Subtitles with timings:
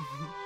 [0.00, 0.24] Mm-hmm.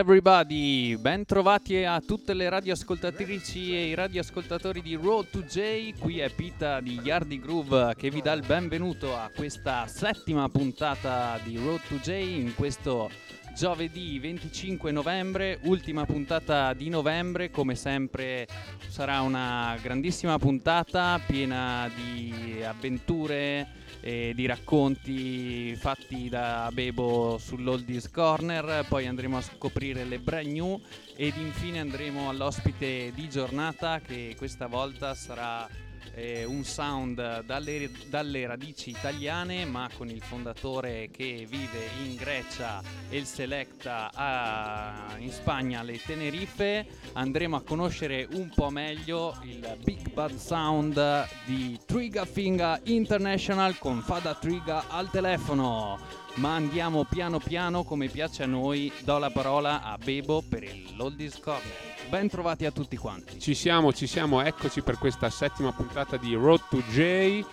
[0.00, 6.20] everybody, ben trovati a tutte le radioascoltatrici e i radioascoltatori di Road to J, qui
[6.20, 11.58] è Pita di Yardi Groove che vi dà il benvenuto a questa settima puntata di
[11.58, 13.10] Road to J in questo
[13.54, 18.48] giovedì 25 novembre, ultima puntata di novembre, come sempre
[18.88, 23.68] sarà una grandissima puntata piena di avventure
[24.00, 30.80] e di racconti fatti da Bebo sull'Oldies Corner, poi andremo a scoprire le brand new
[31.14, 35.68] ed infine andremo all'ospite di giornata che questa volta sarà
[36.14, 42.82] eh, un sound dalle, dalle radici italiane ma con il fondatore che vive in Grecia
[43.08, 46.86] e il selecta a- in Spagna alle Tenerife.
[47.12, 54.00] Andremo a conoscere un po' meglio il Big Bad Sound di Triga Finga International con
[54.02, 55.98] Fada Triga al telefono
[56.34, 60.94] ma andiamo piano piano come piace a noi do la parola a Bebo per il
[60.98, 65.72] Oldies Corner ben trovati a tutti quanti Ci siamo, ci siamo, eccoci per questa settima
[65.72, 67.44] puntata di Road to J.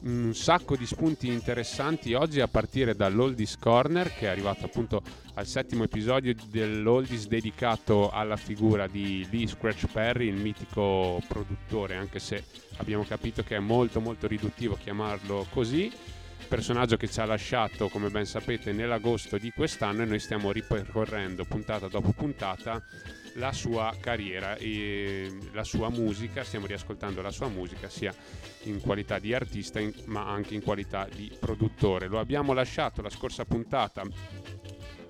[0.00, 5.02] Un sacco di spunti interessanti oggi a partire dall'Oldies Corner che è arrivato appunto
[5.34, 12.20] al settimo episodio dell'Oldies dedicato alla figura di Lee Scratch Perry, il mitico produttore, anche
[12.20, 12.44] se
[12.76, 15.90] abbiamo capito che è molto molto riduttivo chiamarlo così.
[16.48, 21.44] Personaggio che ci ha lasciato, come ben sapete, nell'agosto di quest'anno e noi stiamo ripercorrendo
[21.44, 22.82] puntata dopo puntata
[23.34, 28.14] la sua carriera e la sua musica, stiamo riascoltando la sua musica sia
[28.62, 32.08] in qualità di artista in- ma anche in qualità di produttore.
[32.08, 34.02] Lo abbiamo lasciato la scorsa puntata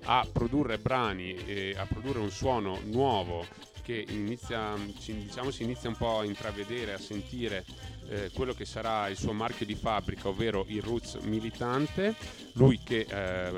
[0.03, 3.45] a produrre brani e a produrre un suono nuovo
[3.81, 7.65] che inizia, ci- diciamo, si inizia un po' a intravedere, a sentire
[8.09, 12.15] eh, quello che sarà il suo marchio di fabbrica, ovvero il Roots militante.
[12.53, 13.51] Lui che eh,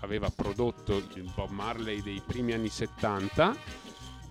[0.00, 3.56] aveva prodotto il Bob Marley dei primi anni 70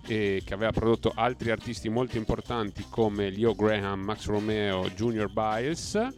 [0.06, 6.08] e che aveva prodotto altri artisti molto importanti come Leo Graham, Max Romeo, Junior Biles.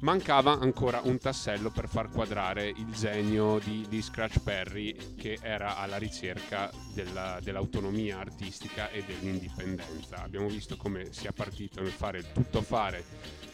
[0.00, 5.76] Mancava ancora un tassello per far quadrare il genio di, di Scratch Perry che era
[5.76, 10.22] alla ricerca della- dell'autonomia artistica e dell'indipendenza.
[10.22, 13.04] Abbiamo visto come sia partito nel fare il tuttofare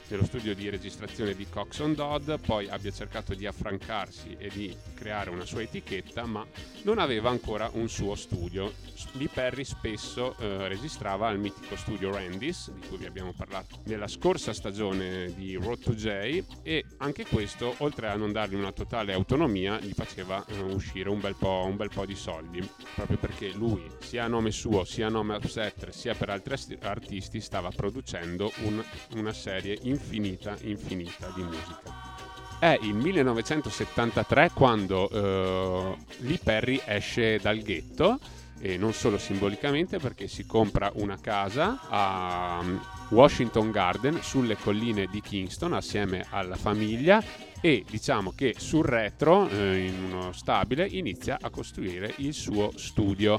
[0.09, 5.31] nello studio di registrazione di Coxon Dodd, poi abbia cercato di affrancarsi e di creare
[5.31, 6.47] una sua etichetta, ma
[6.83, 8.73] non aveva ancora un suo studio.
[9.13, 14.09] Lee Perry spesso eh, registrava al mitico studio Randy's, di cui vi abbiamo parlato nella
[14.09, 19.13] scorsa stagione di Road to J, e anche questo, oltre a non dargli una totale
[19.13, 23.51] autonomia, gli faceva eh, uscire un bel, po', un bel po' di soldi, proprio perché
[23.51, 28.53] lui, sia a nome suo, sia a nome Upsetter, sia per altri artisti, stava producendo
[28.63, 28.83] un-
[29.15, 32.15] una serie infinita, infinita di musica.
[32.59, 38.19] È il 1973 quando eh, Lee Perry esce dal ghetto
[38.59, 45.07] e non solo simbolicamente perché si compra una casa a um, Washington Garden sulle colline
[45.11, 47.23] di Kingston assieme alla famiglia
[47.61, 53.39] e diciamo che sul retro eh, in uno stabile inizia a costruire il suo studio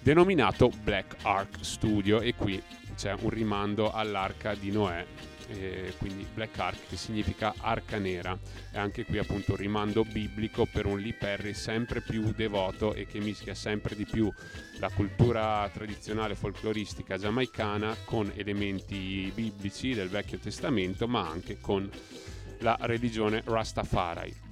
[0.00, 2.62] denominato Black Ark Studio e qui
[2.96, 5.04] c'è un rimando all'arca di Noè
[5.48, 8.38] eh, quindi Black Ark che significa arca nera
[8.72, 13.06] e anche qui appunto un rimando biblico per un Lee Perry sempre più devoto e
[13.06, 14.32] che mischia sempre di più
[14.78, 21.88] la cultura tradizionale folcloristica giamaicana con elementi biblici del Vecchio Testamento ma anche con
[22.60, 24.44] la religione Rastafari.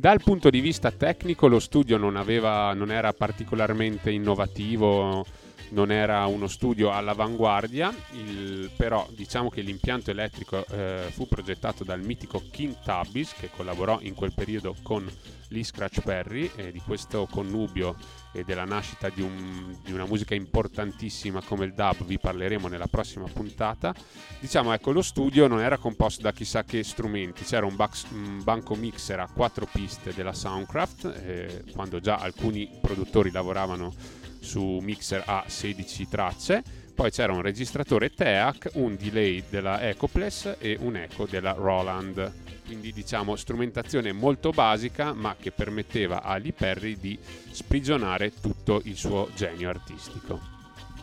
[0.00, 5.26] Dal punto di vista tecnico lo studio non, aveva, non era particolarmente innovativo,
[5.70, 12.00] non era uno studio all'avanguardia, il, però diciamo che l'impianto elettrico eh, fu progettato dal
[12.00, 15.10] mitico King Tabbis che collaborò in quel periodo con
[15.48, 17.96] Lee Scratch Perry e di questo connubio
[18.32, 22.86] e della nascita di, un, di, una musica importantissima come il dub vi parleremo nella
[22.86, 23.94] prossima puntata.
[24.40, 28.42] Diciamo ecco lo studio non era composto da chissà che strumenti, c'era un, bax, un
[28.42, 33.92] banco mixer a quattro piste della Soundcraft eh, quando già alcuni produttori lavoravano
[34.40, 36.62] su mixer a 16 tracce
[36.98, 42.32] poi c'era un registratore TEAC, un delay della Ecopless e un eco della Roland.
[42.66, 47.16] Quindi diciamo strumentazione molto basica ma che permetteva a Lee Perry di
[47.52, 50.40] sprigionare tutto il suo genio artistico.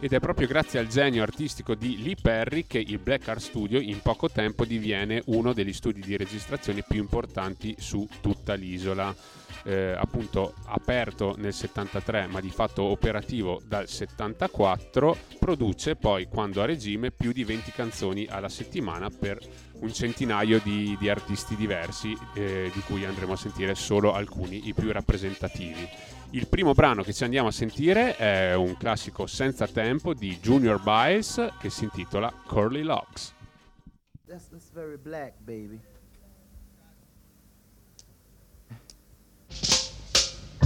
[0.01, 3.79] Ed è proprio grazie al genio artistico di Lee Perry che il Black Art Studio
[3.79, 9.15] in poco tempo diviene uno degli studi di registrazione più importanti su tutta l'isola
[9.63, 16.65] eh, appunto aperto nel 73 ma di fatto operativo dal 74, produce poi quando a
[16.65, 19.39] regime più di 20 canzoni alla settimana per
[19.79, 24.73] un centinaio di, di artisti diversi eh, di cui andremo a sentire solo alcuni, i
[24.73, 25.87] più rappresentativi.
[26.31, 30.81] Il primo brano che ci andiamo a sentire è un classico senza tempo di Junior
[30.81, 33.33] Biles che si intitola Curly Locks.
[34.27, 34.71] That's, that's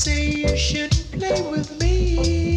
[0.00, 2.49] say you shouldn't play with me.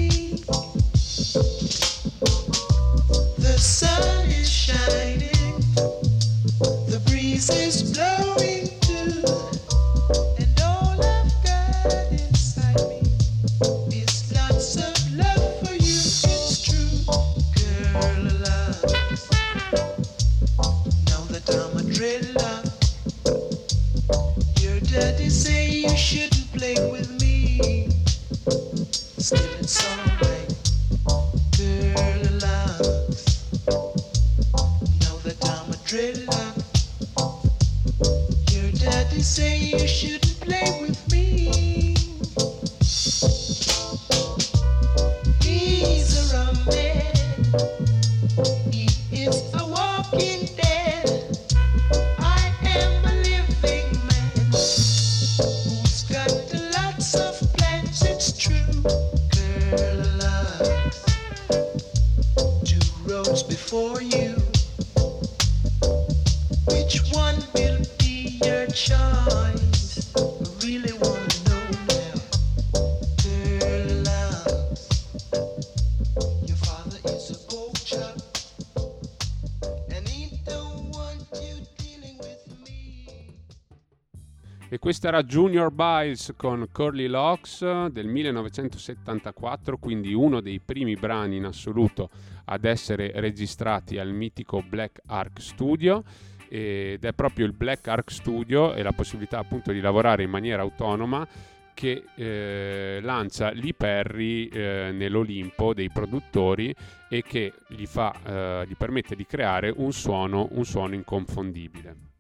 [85.04, 91.44] Questa era Junior Biles con Curly Locks del 1974, quindi uno dei primi brani in
[91.44, 92.10] assoluto
[92.46, 96.06] ad essere registrati al mitico Black Ark Studio
[96.48, 100.62] ed è proprio il Black Ark Studio e la possibilità appunto di lavorare in maniera
[100.62, 101.28] autonoma
[101.74, 106.74] che eh, lancia Lee Perry eh, nell'Olimpo dei produttori
[107.10, 112.13] e che gli, fa, eh, gli permette di creare un suono, un suono inconfondibile.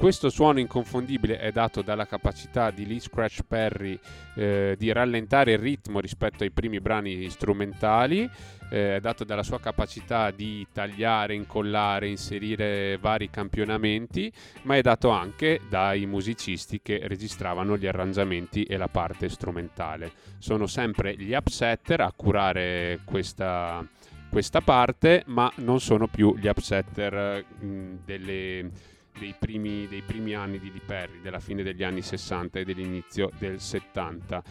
[0.00, 4.00] Questo suono inconfondibile è dato dalla capacità di Lee Scratch Perry
[4.34, 8.22] eh, di rallentare il ritmo rispetto ai primi brani strumentali,
[8.70, 15.10] eh, è dato dalla sua capacità di tagliare, incollare, inserire vari campionamenti, ma è dato
[15.10, 20.12] anche dai musicisti che registravano gli arrangiamenti e la parte strumentale.
[20.38, 23.86] Sono sempre gli upsetter a curare questa
[24.30, 28.70] questa parte, ma non sono più gli upsetter mh, delle
[29.18, 33.30] dei primi, dei primi anni di Lee Perry, della fine degli anni 60 e dell'inizio
[33.38, 34.42] del 70.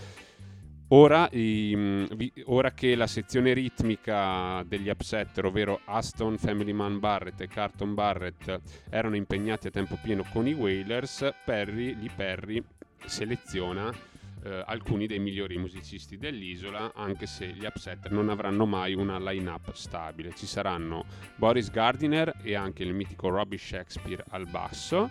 [0.92, 7.48] Ora, i, ora, che la sezione ritmica degli upsetter, ovvero Aston, Family Man Barrett e
[7.48, 12.64] Carton Barrett, erano impegnati a tempo pieno con i Wailers, Perry, Lee Perry
[13.06, 14.09] seleziona
[14.44, 19.74] eh, alcuni dei migliori musicisti dell'isola, anche se gli Upset non avranno mai una line-up
[19.74, 20.34] stabile.
[20.36, 21.06] Ci saranno
[21.36, 25.10] Boris Gardiner e anche il mitico Robbie Shakespeare al basso,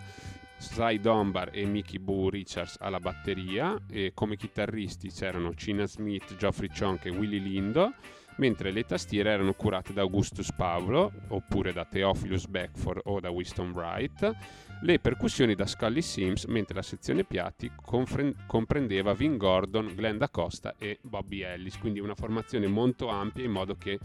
[0.57, 6.69] Sly Dunbar e Mickey Boo Richards alla batteria e come chitarristi c'erano Cina Smith, Geoffrey
[6.69, 7.93] Chonk e Willy Lindo
[8.39, 13.71] mentre le tastiere erano curate da Augustus Paolo oppure da Theophilus Beckford o da Winston
[13.71, 14.35] Wright
[14.81, 17.69] le percussioni da Scully Sims, mentre la sezione piatti
[18.47, 23.51] comprendeva Vin Gordon, Glenn Da Costa e Bobby Ellis, quindi una formazione molto ampia in
[23.51, 23.99] modo che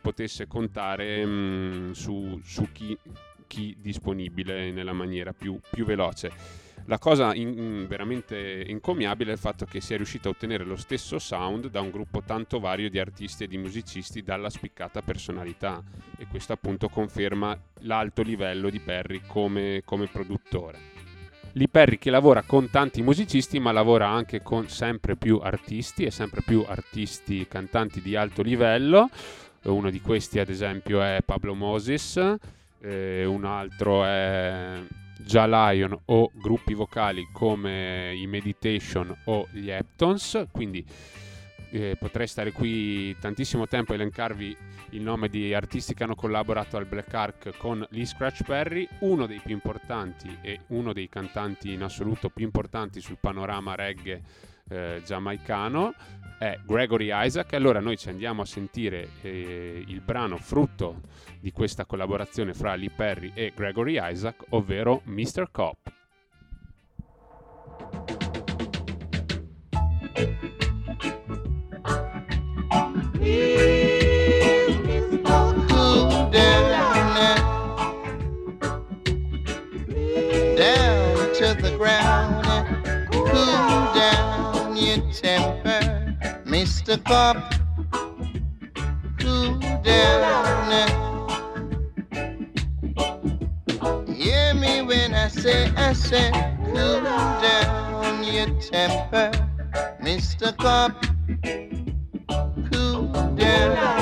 [0.00, 2.96] potesse contare mh, mm, su, su chi,
[3.46, 6.61] chi, disponibile nella maniera più, più veloce.
[6.86, 10.76] La cosa in, veramente encomiabile è il fatto che si è riuscito a ottenere lo
[10.76, 15.82] stesso sound da un gruppo tanto vario di artisti e di musicisti dalla spiccata personalità
[16.18, 20.90] e questo appunto conferma l'alto livello di Perry come, come produttore.
[21.54, 26.10] Lee Perry che lavora con tanti musicisti ma lavora anche con sempre più artisti e
[26.10, 29.08] sempre più artisti cantanti di alto livello.
[29.64, 32.16] Uno di questi ad esempio è Pablo Moses,
[32.80, 34.80] eh, un altro è
[35.24, 40.84] già Lion o gruppi vocali come i Meditation o gli Heptons, quindi
[41.70, 44.56] eh, potrei stare qui tantissimo tempo a elencarvi
[44.90, 49.26] il nome di artisti che hanno collaborato al Black Ark con Lee Scratch Perry, uno
[49.26, 55.02] dei più importanti e uno dei cantanti in assoluto più importanti sul panorama reggae eh,
[55.04, 55.94] giamaicano
[56.38, 57.52] è Gregory Isaac.
[57.52, 61.02] Allora noi ci andiamo a sentire eh, il brano frutto
[61.38, 65.48] di questa collaborazione fra Lee Perry e Gregory Isaac, ovvero Mr.
[65.52, 65.78] Cop.
[86.92, 87.04] Mr.
[87.04, 87.54] Cop,
[89.18, 90.68] cool down.
[94.14, 96.30] Hear me when I say, I say,
[96.66, 97.00] cool
[97.40, 99.30] down your temper,
[100.02, 100.54] Mr.
[100.58, 100.92] Cop,
[102.70, 104.01] cool down.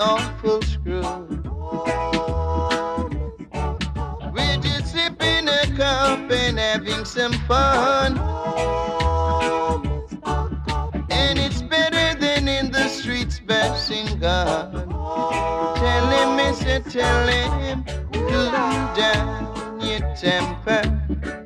[0.00, 1.02] Awful screw.
[4.32, 8.18] We're just sipping a cup and having some fun.
[11.10, 14.72] And it's better than in the streets bashing God.
[15.76, 18.50] Tell him, mister, tell him, cool
[18.96, 20.82] down your temper.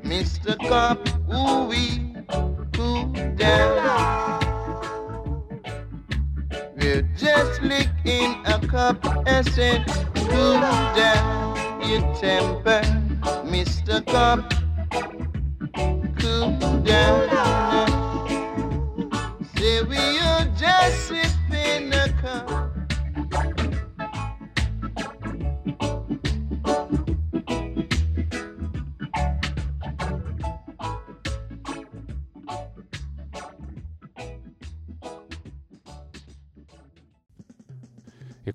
[0.04, 0.56] Mr.
[0.68, 1.94] Cop, ooh wee,
[8.75, 9.07] cup
[9.54, 10.61] said, cool
[10.97, 12.83] down your temper,
[13.47, 14.04] Mr.
[14.04, 14.63] Cop.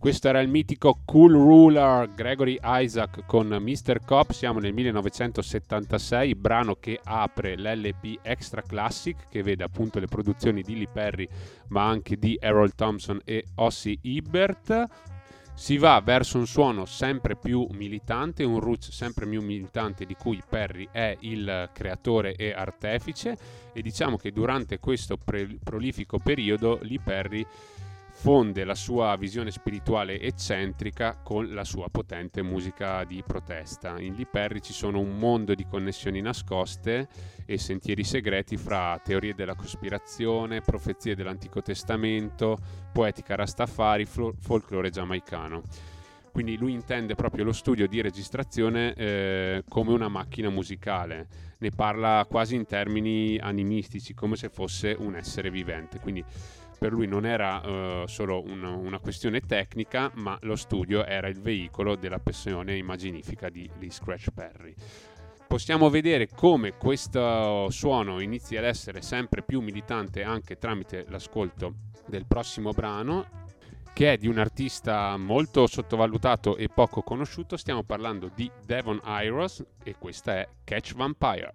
[0.09, 4.03] Questo era il mitico Cool Ruler Gregory Isaac con Mr.
[4.03, 4.31] Cop.
[4.31, 10.77] Siamo nel 1976, brano che apre l'LP Extra Classic, che vede appunto le produzioni di
[10.77, 11.27] Lee Perry,
[11.67, 14.87] ma anche di Errol Thompson e Ossie Ebert.
[15.53, 20.41] Si va verso un suono sempre più militante, un roots sempre più militante di cui
[20.49, 23.37] Perry è il creatore e artefice
[23.73, 27.45] e diciamo che durante questo pre- prolifico periodo Lee Perry
[28.21, 33.97] fonde la sua visione spirituale eccentrica con la sua potente musica di protesta.
[33.97, 37.07] In Lee Perry ci sono un mondo di connessioni nascoste
[37.45, 42.57] e sentieri segreti fra teorie della cospirazione, profezie dell'Antico Testamento,
[42.91, 45.61] poetica rastafari, folklore giamaicano.
[46.33, 51.27] Quindi lui intende proprio lo studio di registrazione eh, come una macchina musicale,
[51.59, 55.99] ne parla quasi in termini animistici, come se fosse un essere vivente.
[55.99, 56.23] Quindi
[56.79, 61.41] per lui non era uh, solo un, una questione tecnica, ma lo studio era il
[61.41, 64.74] veicolo della passione immaginifica di Lee Scratch Perry.
[65.45, 71.74] Possiamo vedere come questo suono inizia ad essere sempre più militante anche tramite l'ascolto
[72.07, 73.27] del prossimo brano,
[73.93, 77.57] che è di un artista molto sottovalutato e poco conosciuto.
[77.57, 81.53] Stiamo parlando di Devon Iros e questa è Catch Vampire.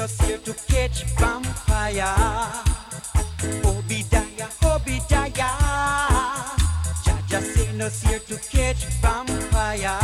[0.00, 2.14] Us here to catch vampire.
[3.64, 5.52] Obadiah, Obadiah.
[7.04, 9.98] Jaja us here to catch vampire.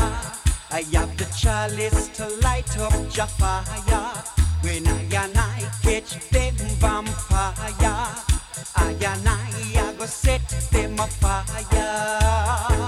[0.71, 4.13] I have the chalice to light up your fire.
[4.63, 7.55] When I and I catch them vampire,
[8.77, 9.39] I and I,
[9.77, 12.86] I go set them afire.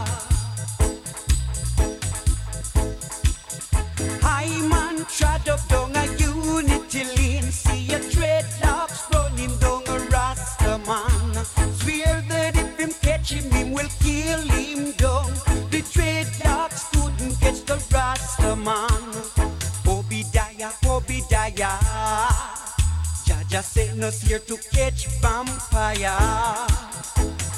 [23.48, 26.12] Jaja sent us here to catch vampire.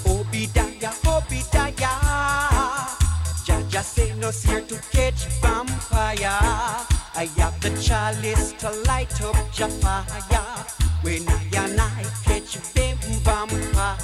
[0.06, 1.75] Obadiah, Obadiah.
[3.44, 6.38] Jaja sent us here to catch vampire.
[7.16, 10.06] I have the chalice to light up your fire.
[11.02, 13.97] When I and I catch them vampire,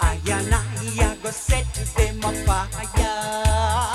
[0.00, 0.64] I and I,
[1.00, 3.91] I go set them afire.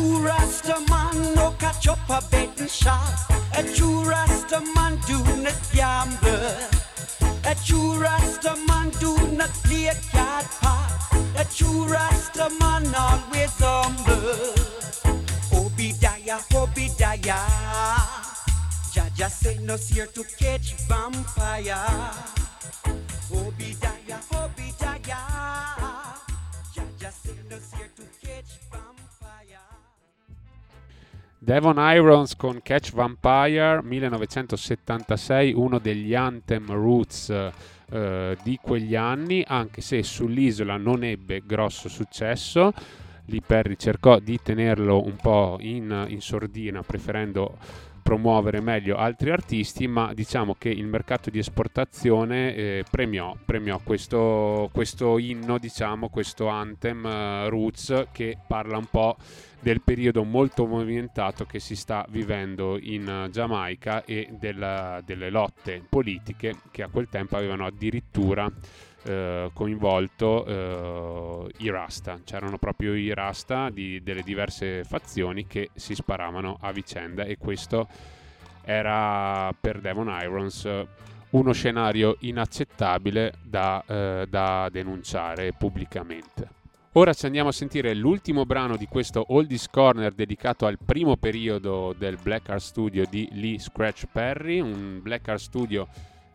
[0.00, 3.26] True Rasta man no catch up a betting shot.
[3.56, 6.56] A true Rasta man do not gamble.
[7.44, 10.92] A true Rasta man do not play a card part.
[11.36, 14.54] A true Rasta man always humble.
[15.52, 17.44] Obadiah, Obadiah.
[18.92, 22.39] Jaja sent no here to catch vampire.
[31.50, 37.28] Devon Irons con Catch Vampire 1976, uno degli anthem roots
[37.90, 42.72] eh, di quegli anni, anche se sull'isola non ebbe grosso successo.
[43.24, 47.58] Lee Perry cercò di tenerlo un po' in, in sordina, preferendo
[48.02, 54.68] promuovere meglio altri artisti, ma diciamo che il mercato di esportazione eh, premiò, premiò questo,
[54.72, 59.16] questo inno, diciamo, questo anthem eh, roots che parla un po'
[59.60, 65.82] del periodo molto movimentato che si sta vivendo in eh, Giamaica e della- delle lotte
[65.88, 68.50] politiche che a quel tempo avevano addirittura
[69.04, 72.20] eh, coinvolto eh, i Rasta.
[72.24, 77.88] C'erano proprio i Rasta di- delle diverse fazioni che si sparavano a vicenda e questo
[78.62, 80.68] era per Devon Irons
[81.30, 86.58] uno scenario inaccettabile da, eh, da denunciare pubblicamente.
[86.94, 91.94] Ora ci andiamo a sentire l'ultimo brano di questo Oldies Corner dedicato al primo periodo
[91.96, 95.86] del Black Art Studio di Lee Scratch Perry, un Black Art Studio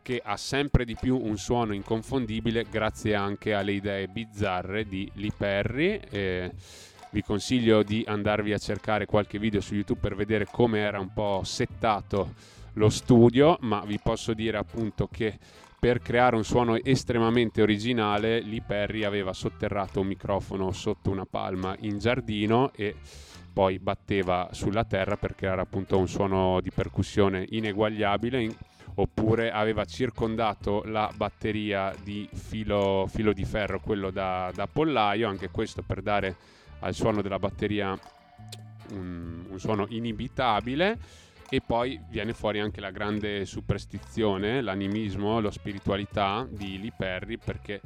[0.06, 5.32] che ha sempre di più un suono inconfondibile grazie anche alle idee bizzarre di Lee
[5.36, 6.00] Perry.
[6.12, 6.52] Eh,
[7.10, 11.12] vi consiglio di andarvi a cercare qualche video su YouTube per vedere come era un
[11.12, 12.36] po' settato
[12.74, 15.40] lo studio, ma vi posso dire appunto che
[15.80, 21.76] per creare un suono estremamente originale, Lee Perry aveva sotterrato un microfono sotto una palma
[21.80, 22.94] in giardino e
[23.52, 28.74] poi batteva sulla terra per creare appunto un suono di percussione ineguagliabile.
[28.96, 35.50] Oppure aveva circondato la batteria di filo, filo di ferro, quello da, da pollaio, anche
[35.50, 36.36] questo per dare
[36.80, 37.98] al suono della batteria
[38.92, 41.24] un, un suono inibitabile.
[41.48, 47.82] E poi viene fuori anche la grande superstizione, l'animismo, la spiritualità di Lee Perry perché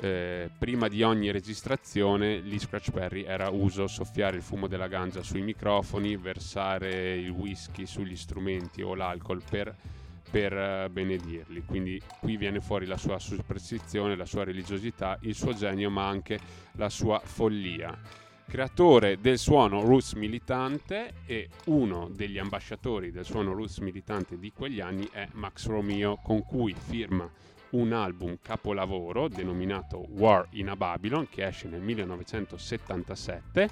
[0.00, 5.22] eh, prima di ogni registrazione Lee Scratch Perry era uso soffiare il fumo della ganja
[5.22, 9.74] sui microfoni, versare il whisky sugli strumenti o l'alcol per,
[10.30, 11.62] per eh, benedirli.
[11.64, 16.38] Quindi qui viene fuori la sua superstizione, la sua religiosità, il suo genio ma anche
[16.72, 23.76] la sua follia creatore del suono roots militante e uno degli ambasciatori del suono roots
[23.80, 27.30] militante di quegli anni è Max Romeo con cui firma
[27.70, 33.68] un album capolavoro denominato War in a Babylon che esce nel 1977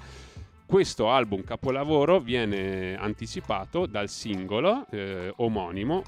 [0.67, 6.03] questo album capolavoro viene anticipato dal singolo eh, omonimo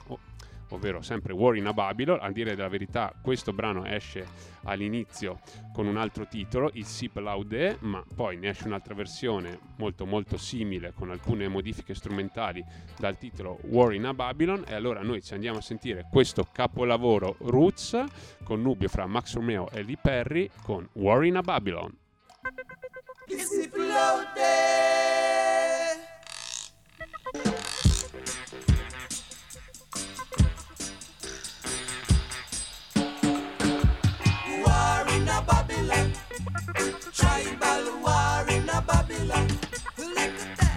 [0.70, 2.20] ovvero sempre War in a Babylon.
[2.22, 4.26] A dire della verità, questo brano esce
[4.64, 5.40] all'inizio
[5.74, 10.38] con un altro titolo, il Sip Laude, ma poi ne esce un'altra versione molto molto
[10.38, 12.64] simile con alcune modifiche strumentali
[12.98, 17.36] dal titolo War in a Babylon e allora noi ci andiamo a sentire questo capolavoro
[17.40, 18.04] Roots
[18.44, 21.98] connubio fra Max Romeo e Lee Perry con War in a Babylon.
[24.00, 25.19] out
[37.60, 39.48] Bible war in a Babylon.
[39.98, 40.76] Look at that.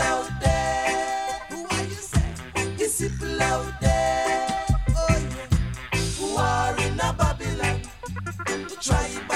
[0.00, 1.40] Out there.
[1.50, 2.34] Who are you say?
[2.78, 4.66] It's people out there.
[4.96, 5.48] Oh yeah.
[6.20, 7.82] War in a Babylon.
[8.68, 9.31] The tribe.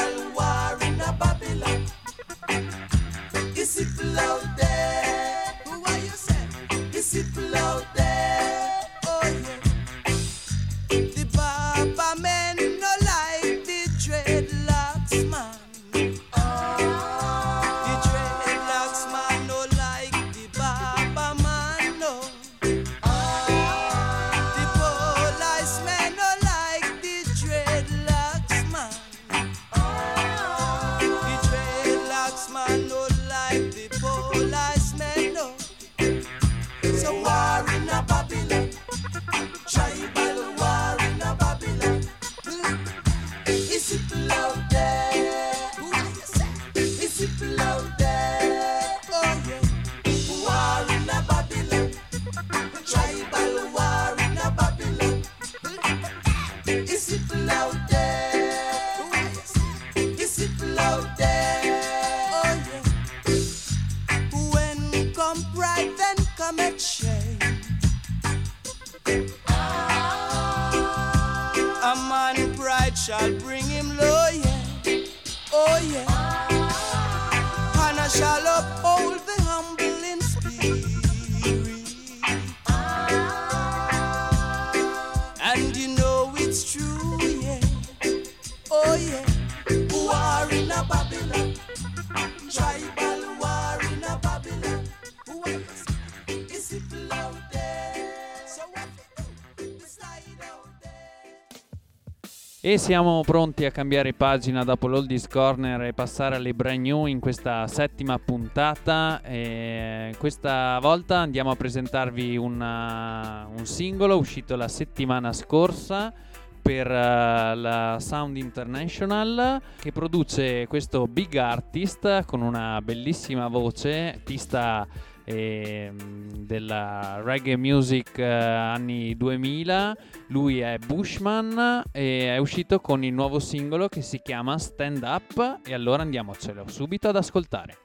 [102.67, 107.21] E siamo pronti a cambiare pagina dopo l'Oldies Corner e passare alle brand new in
[107.21, 109.23] questa settima puntata.
[109.23, 116.13] E questa volta andiamo a presentarvi una- un singolo uscito la settimana scorsa
[116.61, 124.85] per eh, la Sound International che produce questo big artist con una bellissima voce, artista
[125.27, 129.97] ehm, della reggae music eh, anni 2000
[130.29, 135.61] lui è Bushman e è uscito con il nuovo singolo che si chiama Stand Up
[135.65, 137.79] e allora andiamocelo subito ad ascoltare.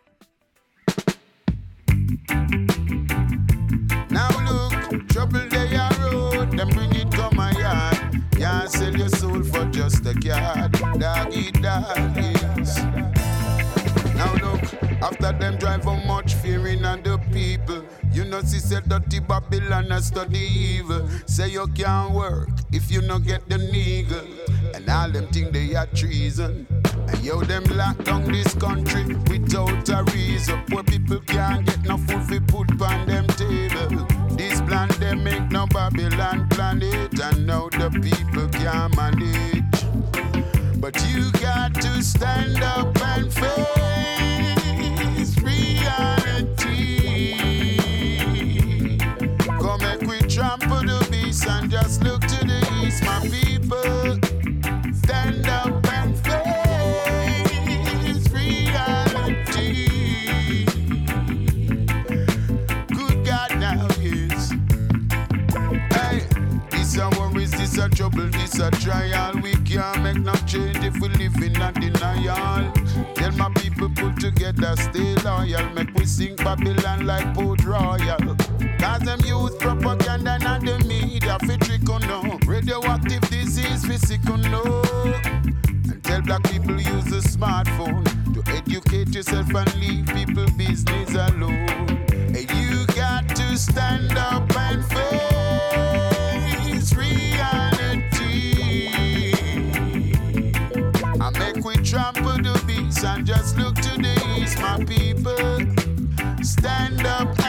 [4.09, 8.21] Now look, trouble they are road, them bring it come my yard.
[8.37, 10.71] Can't sell your soul for just a card.
[10.99, 12.15] Dog eat dog.
[14.15, 14.61] Now look,
[15.01, 16.33] after them drive how much
[18.31, 21.07] know, see, say dirty Babylon and study evil.
[21.25, 24.25] Say you can't work if you no get the niggle.
[24.73, 26.65] And all them think they are treason.
[27.09, 30.63] And yo, them lock down this country without a reason.
[30.69, 34.07] Poor people can't get no food fi put on them table.
[34.37, 37.19] This plan they make no Babylon planet.
[37.19, 39.61] And now the people can't manage.
[40.79, 43.70] But you got to stand up and face
[50.41, 54.17] trample the beast and just look to the east, my people.
[55.03, 59.85] Stand up and face reality.
[62.87, 64.49] Good God, now is.
[65.93, 66.25] Hey,
[66.71, 69.39] this a worries, this a trouble, this a trial.
[69.43, 72.73] We can't make no change if we live in a denial.
[73.13, 75.69] Tell my people pull together, stay loyal.
[75.75, 78.35] Make we sing Babylon like Port Royal.
[78.81, 82.39] Cause them youth propaganda and the media fi trick on no.
[82.47, 84.81] Radioactive disease physical no.
[85.23, 91.69] And tell black people use the smartphone to educate yourself and leave people business alone.
[92.09, 98.55] And you got to stand up and face reality.
[101.21, 105.59] I make we trample the beats and just look to the east, my people.
[106.43, 107.40] Stand up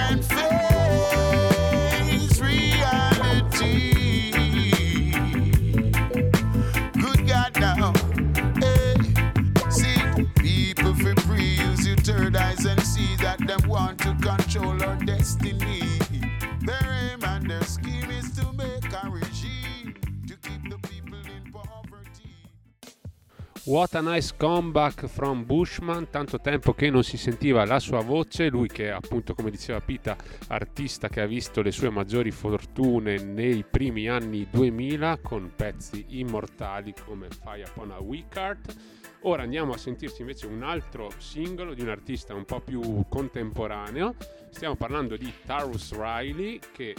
[23.72, 28.50] What a nice comeback from Bushman, tanto tempo che non si sentiva la sua voce,
[28.50, 30.14] lui che appunto come diceva Pita,
[30.48, 36.92] artista che ha visto le sue maggiori fortune nei primi anni 2000 con pezzi immortali
[37.06, 38.76] come Fire Upon a Heart.
[39.22, 44.16] Ora andiamo a sentirci invece un altro singolo di un artista un po' più contemporaneo,
[44.50, 46.94] stiamo parlando di Tarus Riley che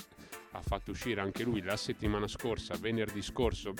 [0.54, 3.74] ha fatto uscire anche lui la settimana scorsa, venerdì scorso,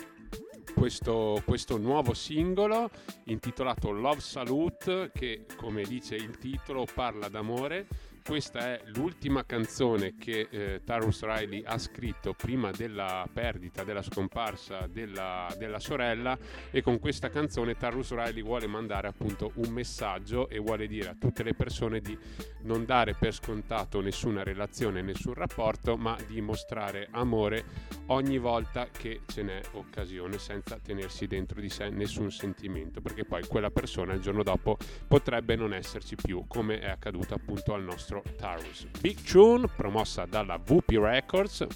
[0.74, 2.90] questo, questo nuovo singolo
[3.24, 7.86] intitolato Love Salute che come dice il titolo parla d'amore
[8.26, 14.86] questa è l'ultima canzone che eh, Tarus Riley ha scritto prima della perdita, della scomparsa
[14.86, 16.36] della, della sorella
[16.70, 21.16] e con questa canzone Tarus Riley vuole mandare appunto un messaggio e vuole dire a
[21.18, 22.16] tutte le persone di
[22.62, 27.64] non dare per scontato nessuna relazione, nessun rapporto, ma di mostrare amore
[28.06, 33.46] ogni volta che ce n'è occasione senza tenersi dentro di sé nessun sentimento, perché poi
[33.46, 38.13] quella persona il giorno dopo potrebbe non esserci più, come è accaduto appunto al nostro
[38.36, 38.86] Tarus.
[39.00, 41.66] Big Tune, promossa dalla VP Records,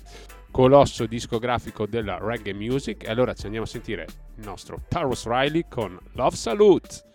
[0.51, 5.64] colosso discografico della reggae music, e allora ci andiamo a sentire il nostro Tarus Riley
[5.68, 7.07] con Love Salute.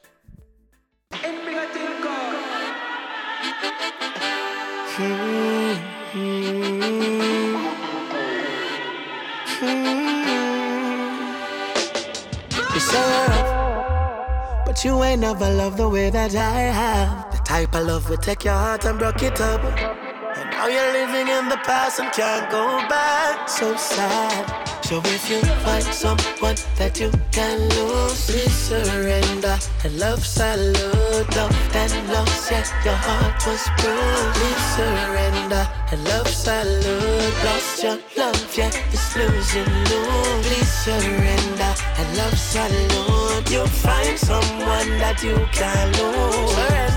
[12.76, 17.33] It's alright, But you ain't never loved the way that I have.
[17.54, 19.64] Type of love would take your heart and broke it up.
[19.64, 23.48] And now you're living in the past and can't go back.
[23.48, 24.50] So sad.
[24.84, 29.56] So if you find someone that you can lose, please surrender.
[29.84, 34.34] And love salute, love and loss, yeah, your heart was bruised.
[34.34, 35.64] Please surrender.
[35.92, 40.02] And love salute, lost your love, yeah, it's losing you.
[40.42, 41.72] Please surrender.
[42.00, 46.54] And love salute, you'll find someone that you can lose.
[46.56, 46.93] Surrender,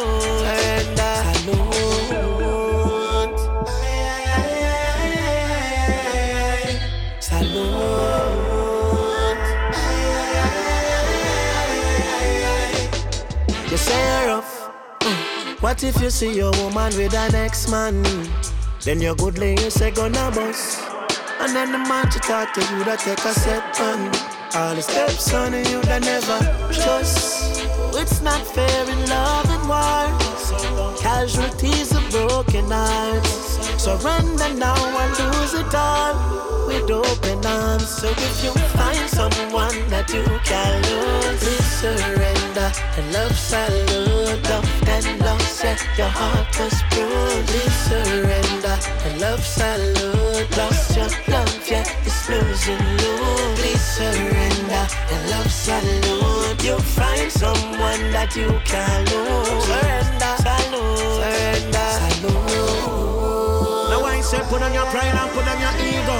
[0.00, 1.14] salute, surrender,
[7.20, 8.10] salute.
[13.70, 14.72] You say rough.
[15.00, 15.62] Mm.
[15.62, 18.02] What if you see your woman with an ex-man?
[18.82, 20.80] Then your good lady say gonna bust.
[21.40, 24.10] And then the man to talk to you that take a step on.
[24.54, 26.38] All the steps on you that never
[26.72, 27.29] trust.
[28.00, 30.96] It's not fair in love and war.
[30.96, 33.60] Casualties of broken hearts.
[33.76, 36.14] Surrender now and lose it all
[36.66, 37.86] with open arms.
[37.86, 42.72] So if you find someone that you can lose, please surrender.
[42.96, 47.48] And love salute, love and loss, yeah, your heart was bruised.
[47.48, 48.76] Please surrender.
[49.04, 51.84] And love salute, lost your love, yeah,
[52.28, 53.14] losing you.
[53.56, 54.86] Please surrender.
[55.12, 59.64] And love salute, you'll find someone that you can lose.
[59.64, 63.90] Surrender, salute, surrender, salute.
[63.90, 66.18] Now I say put on your pride and put on your ego.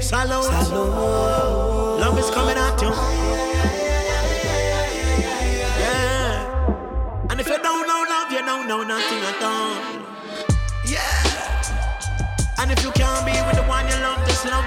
[0.00, 0.44] Salute.
[0.44, 2.00] Salute.
[2.00, 2.73] Love is coming at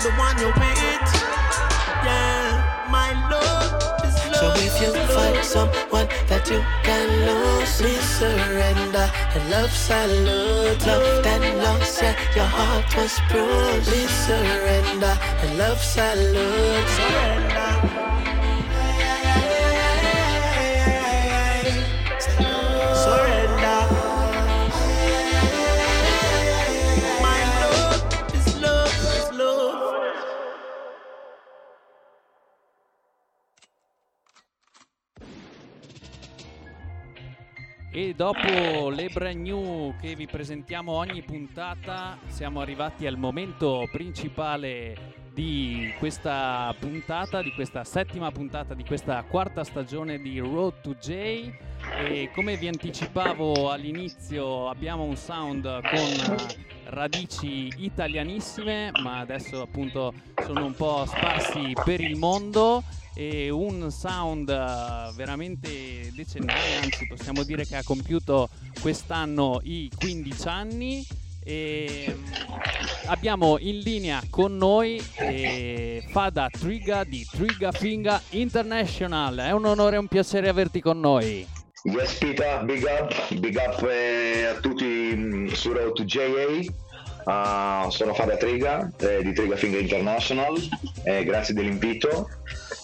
[0.08, 1.10] the one you're with.
[2.08, 2.88] Yeah.
[2.90, 4.40] My love is love.
[4.40, 9.08] So if you find someone that you can lose, please surrender.
[9.36, 13.90] And love salute, love and loss, yeah, your heart was bruised.
[13.90, 15.14] Please surrender.
[15.42, 18.07] And love salute, surrender.
[37.98, 45.27] E dopo le brand new che vi presentiamo ogni puntata, siamo arrivati al momento principale
[45.38, 51.52] di questa puntata, di questa settima puntata, di questa quarta stagione di Road to J.
[51.96, 56.38] E come vi anticipavo all'inizio, abbiamo un sound con
[56.86, 60.12] radici italianissime, ma adesso appunto
[60.44, 62.82] sono un po' sparsi per il mondo
[63.14, 68.50] e un sound eh, veramente decennale, anzi possiamo dire che ha compiuto
[68.82, 71.06] quest'anno i 15 anni
[71.48, 72.26] e mm,
[73.06, 79.38] abbiamo in linea con noi eh, Fada Triga di Triga Finga International.
[79.38, 81.48] È un onore e un piacere averti con noi.
[81.84, 86.66] Yes, Peter, big up, big up eh, a tutti mm, su Road to JA.
[87.28, 90.56] Uh, sono Fada Triga eh, di Triga Finger International,
[91.04, 92.30] eh, grazie dell'invito.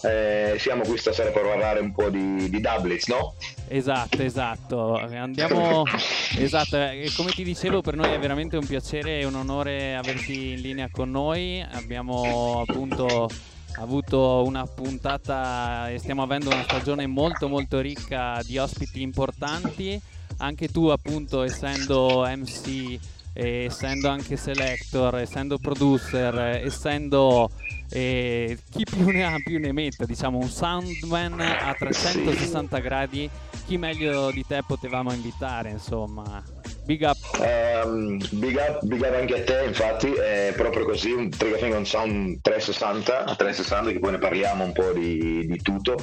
[0.02, 3.36] Eh, siamo qui stasera per parlare un po' di, di Doublets, no?
[3.68, 4.96] Esatto, esatto.
[4.96, 5.84] Andiamo.
[6.36, 10.50] esatto, e come ti dicevo, per noi è veramente un piacere e un onore averti
[10.50, 11.64] in linea con noi.
[11.72, 13.30] Abbiamo appunto
[13.76, 19.98] avuto una puntata e stiamo avendo una stagione molto molto ricca di ospiti importanti.
[20.36, 22.98] Anche tu, appunto, essendo MC
[23.34, 27.50] essendo anche selector, essendo producer, essendo
[27.90, 33.28] eh, chi più ne ha più ne metta, diciamo un soundman a 360 gradi,
[33.66, 36.42] chi meglio di te potevamo invitare, insomma.
[36.84, 37.16] Big up.
[37.38, 41.78] Um, big up, big up anche a te, infatti, è proprio così, un Trigger Finger
[41.78, 45.96] un sound 360, a 360 che poi ne parliamo un po' di, di tutto.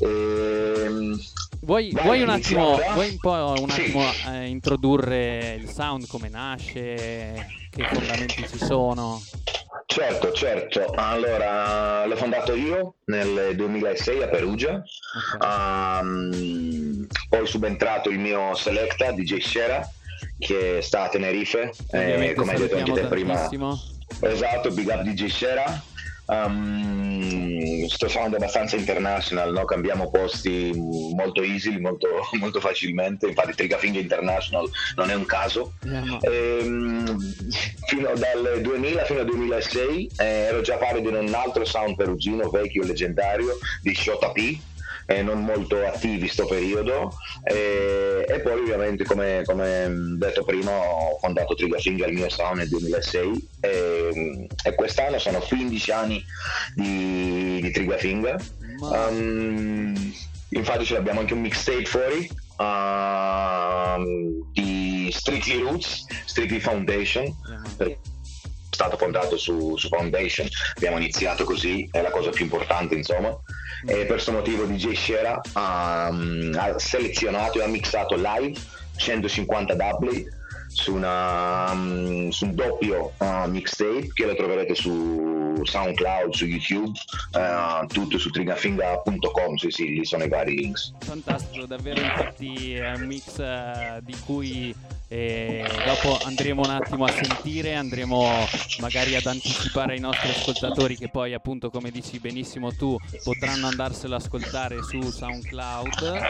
[0.00, 1.18] Ehm,
[1.64, 7.46] vuoi, vuoi, un attimo, vuoi un po' un attimo eh, introdurre il sound, come nasce,
[7.70, 9.20] che fondamenti ci sono?
[9.86, 10.92] Certo, certo.
[10.94, 14.82] Allora, l'ho fondato io nel 2006 a Perugia.
[15.36, 16.00] Okay.
[16.00, 19.88] Um, poi subentrato il mio selecta DJ Shera
[20.38, 23.48] che sta a Tenerife, eh, come hai detto anche te prima.
[24.20, 25.82] Esatto, Big Up DJ Shera
[26.26, 29.64] Um, sto sound abbastanza international, no?
[29.64, 32.08] cambiamo posti molto easy, molto,
[32.38, 33.26] molto facilmente.
[33.26, 35.74] Infatti, Trigafing International non è un caso.
[35.82, 37.18] Yeah, ehm,
[37.86, 42.48] fino dal 2000 fino al 2006 eh, ero già parte di un altro sound perugino
[42.48, 44.58] vecchio leggendario di Shota P
[45.06, 47.12] e non molto attivi sto periodo
[47.42, 52.68] e, e poi ovviamente come, come, detto prima ho fondato Trigger il mio sound nel
[52.68, 56.24] 2006 e, e, quest'anno sono 15 anni
[56.74, 58.36] di, di Trigger Finger
[58.80, 60.12] um,
[60.50, 67.24] infatti ce l'abbiamo anche un mixtape fuori uh, di Strictly Roots Strictly Foundation
[67.76, 67.96] è
[68.74, 70.48] stato fondato su, su Foundation.
[70.76, 73.34] Abbiamo iniziato così è la cosa più importante insomma.
[73.86, 78.58] E per questo motivo DJ Shera ha, ha selezionato e ha mixato live
[78.96, 80.26] 150 doubly
[80.68, 86.98] su, una, um, su un doppio uh, mixtape che lo troverete su SoundCloud, su YouTube,
[87.32, 90.92] uh, tutto su trigafinga.com, sì sì, lì sono i vari links.
[91.00, 94.74] Fantastico, davvero infatti è un mix uh, di cui
[95.14, 98.26] e dopo andremo un attimo a sentire, andremo
[98.80, 104.16] magari ad anticipare ai nostri ascoltatori che poi appunto come dici benissimo tu potranno andarselo
[104.16, 106.22] ad ascoltare su SoundCloud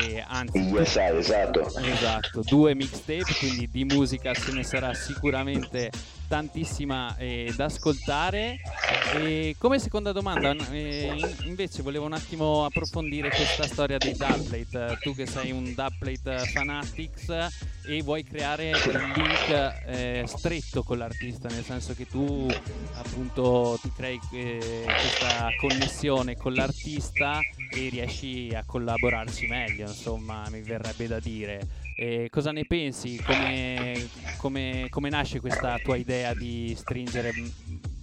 [0.00, 1.66] e anzi yes, esatto.
[1.78, 5.90] esatto, due mixtape quindi di musica se ne sarà sicuramente
[6.26, 8.58] tantissima eh, da ascoltare.
[9.14, 14.98] E come seconda domanda, eh, invece volevo un attimo approfondire questa storia dei dubplate.
[15.00, 17.28] Tu che sei un dubplate fanatics
[17.86, 22.48] e vuoi creare il link eh, stretto con l'artista, nel senso che tu
[22.94, 27.38] appunto ti crei eh, questa connessione con l'artista
[27.70, 31.85] e riesci a collaborarci meglio, insomma, mi verrebbe da dire.
[31.98, 33.18] E cosa ne pensi?
[33.24, 34.06] Come,
[34.36, 37.32] come, come nasce questa tua idea di stringere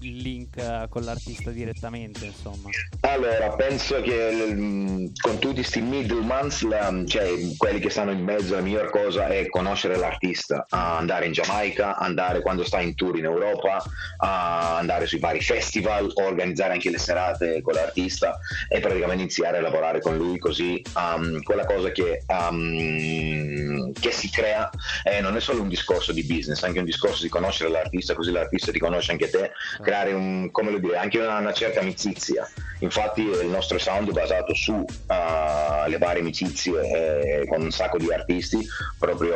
[0.03, 2.69] il link eh, con l'artista direttamente, insomma?
[3.01, 6.67] Allora, penso che mm, con tutti questi middlemans,
[7.07, 11.97] cioè quelli che stanno in mezzo, la miglior cosa è conoscere l'artista, andare in Giamaica,
[11.97, 13.83] andare quando sta in tour in Europa,
[14.17, 20.01] andare sui vari festival, organizzare anche le serate con l'artista e praticamente iniziare a lavorare
[20.01, 24.69] con lui così um, quella cosa che, um, che si crea
[25.03, 28.31] eh, non è solo un discorso di business, anche un discorso di conoscere l'artista, così
[28.31, 29.51] l'artista ti conosce anche te,
[29.93, 32.49] creare un, come lo dire, anche una, una, certa amicizia.
[32.79, 37.97] Infatti il nostro sound è basato su uh, le varie amicizie eh, con un sacco
[37.97, 38.57] di artisti
[38.97, 39.35] proprio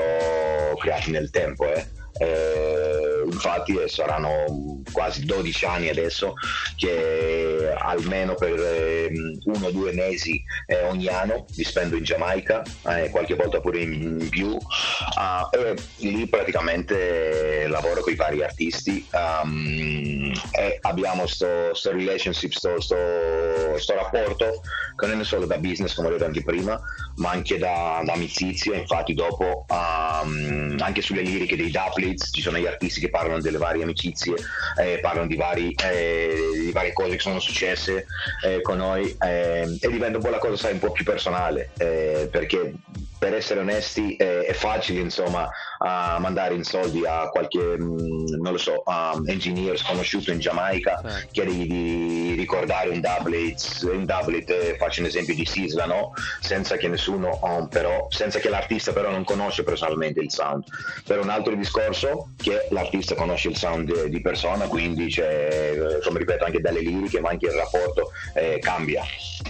[0.80, 1.66] creati nel tempo.
[1.72, 1.86] Eh.
[2.20, 6.34] Eh, infatti eh, saranno quasi 12 anni adesso
[6.76, 9.12] che almeno per eh,
[9.46, 13.82] uno o due mesi eh, ogni anno li spendo in Giamaica, eh, qualche volta pure
[13.82, 14.48] in, più.
[14.48, 23.94] Uh, e lì praticamente lavoro con i vari artisti um, e abbiamo questo relationship, questo
[23.94, 24.62] rapporto
[24.96, 26.80] che non è solo da business come ho detto anche prima
[27.16, 32.42] ma anche da, da amicizia infatti dopo um, anche sulle liriche dei Dapli Blitz, ci
[32.42, 34.36] sono gli artisti che parlano delle varie amicizie,
[34.80, 36.36] eh, parlano di, vari, eh,
[36.66, 40.38] di, varie cose che sono successe eh, con noi eh, e diventa un po' la
[40.38, 42.74] cosa sai, un po' più personale eh, perché
[43.18, 45.50] per essere onesti è, è facile insomma
[45.80, 48.84] a mandare in soldi a qualche mm, non lo so
[49.26, 51.28] engineer sconosciuto in Giamaica certo.
[51.32, 56.14] chiedi di ricordare un doublet un doublet eh, faccio un esempio di Sisla no?
[56.40, 60.64] senza che nessuno però senza che l'artista però non conosce personalmente il sound
[61.06, 66.20] per un altro discorso che l'artista conosce il sound di persona quindi c'è eh, come
[66.20, 69.04] ripeto anche dalle liriche ma anche il rapporto eh, cambia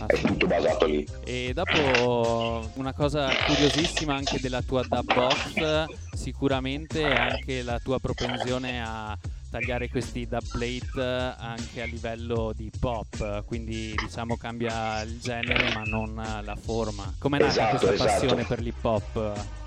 [0.05, 5.85] è tutto basato lì e dopo una cosa curiosissima anche della tua dub box
[6.17, 9.17] sicuramente anche la tua propensione a
[9.49, 15.83] tagliare questi dub plate anche a livello di pop quindi diciamo cambia il genere ma
[15.83, 18.11] non la forma come nasce esatto, questa esatto.
[18.11, 19.66] passione per l'hip hop?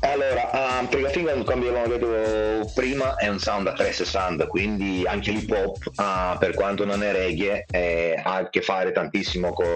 [0.00, 5.50] Allora, um, Trigafinger, come abbiamo detto prima, è un sound a 360, quindi anche l'hip
[5.50, 9.66] hop, uh, per quanto non è reggae, eh, ha a che fare tantissimo con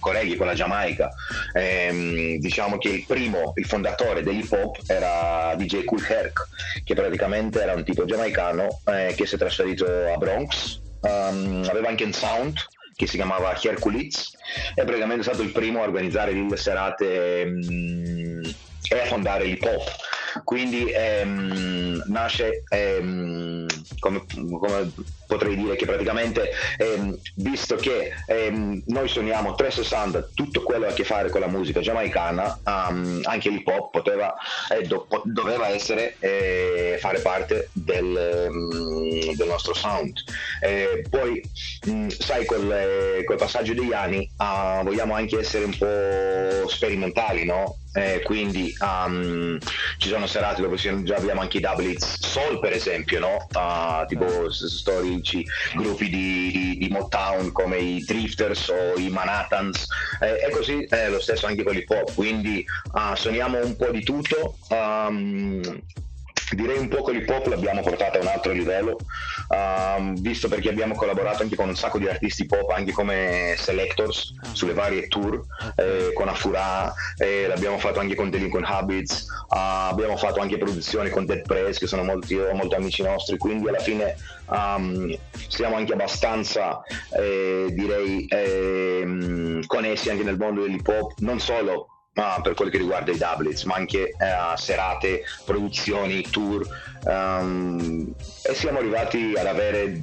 [0.00, 1.12] co reggae, con la Giamaica.
[1.52, 6.46] Eh, diciamo che il primo, il fondatore dell'hip hop era DJ Cool Herc,
[6.84, 11.88] che praticamente era un tipo giamaicano eh, che si è trasferito a Bronx, um, aveva
[11.88, 12.58] anche un sound
[12.94, 14.34] che si chiamava Hercules
[14.74, 18.40] e praticamente è stato il primo a organizzare le serate um,
[18.88, 20.14] e a fondare l'hip hop.
[20.44, 23.66] Quindi ehm, nasce, ehm,
[23.98, 24.24] come,
[24.58, 24.92] come,
[25.26, 31.04] potrei dire, che praticamente, ehm, visto che ehm, noi suoniamo 360, tutto quello a che
[31.04, 34.34] fare con la musica giamaicana, um, anche l'hip hop poteva,
[34.70, 40.18] eh, do, doveva essere, eh, fare parte del, um, del nostro sound.
[40.60, 41.42] Eh, poi,
[41.86, 47.78] mh, sai, col, col, passaggio degli anni uh, vogliamo anche essere un po' sperimentali, no?
[47.96, 49.58] Eh, quindi um,
[49.96, 53.46] ci sono serate dove già abbiamo anche i double hits soul per esempio, no?
[53.54, 55.44] Uh, tipo storici
[55.74, 59.86] gruppi di, di, di, Motown come i Drifters o i Manhattans
[60.20, 63.90] eh, e così è lo stesso anche con l'hip hop, quindi uh, suoniamo un po'
[63.90, 64.58] di tutto.
[64.68, 65.62] Um,
[66.54, 68.96] direi un po' con l'hip hop l'abbiamo portata a un altro livello
[69.48, 74.34] um, visto perché abbiamo collaborato anche con un sacco di artisti pop anche come selectors
[74.42, 74.48] ah.
[74.52, 75.44] sulle varie tour
[75.76, 81.10] eh, con Afura eh, l'abbiamo fatto anche con Delinquent Habits uh, abbiamo fatto anche produzioni
[81.10, 84.16] con Dead Press che sono molti, molti amici nostri quindi alla fine
[84.46, 85.16] um,
[85.48, 86.82] siamo anche abbastanza
[87.16, 92.78] eh, direi ehm, connessi anche nel mondo dell'hip hop non solo uh, per quel che
[92.78, 96.66] riguarda i doublets, ma anche uh, serate, produzioni, tour
[97.04, 98.12] um,
[98.42, 100.02] e siamo arrivati ad avere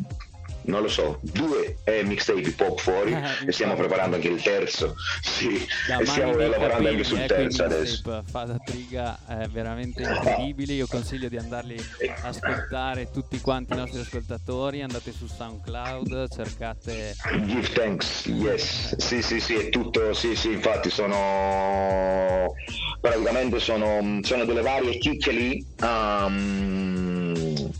[0.66, 4.42] non lo so, due eh, mixtape hip hop fuori eh, e stiamo preparando anche il
[4.42, 4.96] terzo.
[5.22, 8.24] Sì, da e stiamo lavorando anche sul eh, terzo adesso.
[8.30, 10.74] Fa da triga è veramente incredibile.
[10.74, 11.78] Io consiglio di andarli
[12.22, 14.82] a ascoltare tutti quanti i nostri ascoltatori.
[14.82, 17.16] Andate su SoundCloud, cercate.
[17.46, 18.96] Give thanks, yes.
[18.98, 20.14] Sì, sì, sì, è tutto.
[20.14, 22.54] Sì, sì, infatti sono
[23.02, 25.66] praticamente sono, sono delle varie chicche lì.
[25.82, 27.72] Um,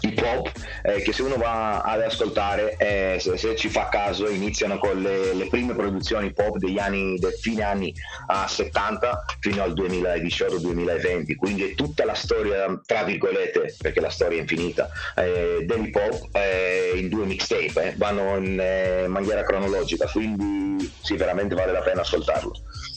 [0.00, 0.50] hip hop
[0.82, 5.00] eh, che se uno va ad ascoltare eh, se, se, ci fa caso iniziano con
[5.00, 7.94] le, le prime produzioni hip hop degli anni del fine anni
[8.28, 14.38] uh, 70 fino al 2018-2020 quindi è tutta la storia tra virgolette perché la storia
[14.38, 20.06] è infinita eh, dell'hip hop eh, in due mixtape eh, vanno in eh, maniera cronologica.
[20.06, 20.67] Quindi
[21.00, 22.52] sì veramente vale la pena ascoltarlo.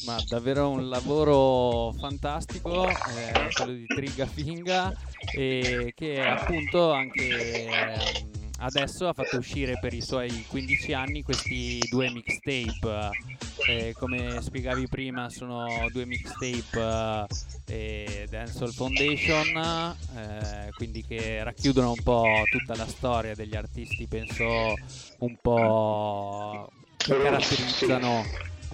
[0.06, 4.94] Ma davvero un lavoro fantastico eh, quello di Triga Finga
[5.36, 7.70] e che appunto anche eh,
[8.60, 13.10] adesso ha fatto uscire per i suoi 15 anni questi due mixtape.
[13.68, 17.28] Eh, come spiegavi prima sono due mixtape
[17.68, 24.74] eh, Dancehall Foundation eh, quindi che racchiudono un po' tutta la storia degli artisti penso
[25.20, 26.72] un po'
[27.04, 28.26] che caratterizzano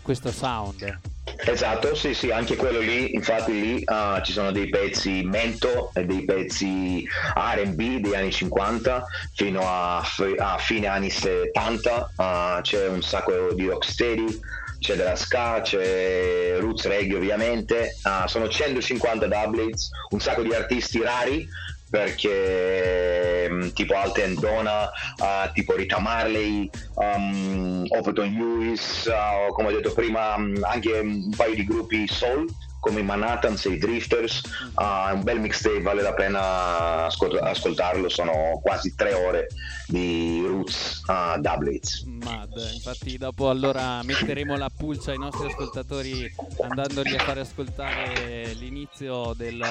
[0.02, 1.00] questo sound.
[1.46, 6.06] Esatto, sì, sì, anche quello lì, infatti lì uh, ci sono dei pezzi mento e
[6.06, 7.06] dei pezzi
[7.36, 13.54] RB degli anni 50 fino a, a fine anni 70, uh, ah, c'è un sacco
[13.54, 14.40] di rocksteady,
[14.80, 21.02] c'è della ska, c'è roots reggae ovviamente, uh, sono 150 doublets, un sacco di artisti
[21.02, 21.48] rari
[21.90, 29.72] perché um, tipo Alten Dona, uh, tipo Rita Marley, um, Overton Lewis, uh, come ho
[29.72, 32.48] detto prima um, anche un paio di gruppi soul
[32.88, 34.42] come i Manhattan, i Drifters,
[34.76, 39.48] uh, un bel mixtape, vale la pena ascol- ascoltarlo, sono quasi tre ore
[39.88, 42.04] di Roots uh, Doublets.
[42.04, 49.34] Mad, infatti dopo allora metteremo la pulce ai nostri ascoltatori andandoli a fare ascoltare l'inizio
[49.36, 49.62] del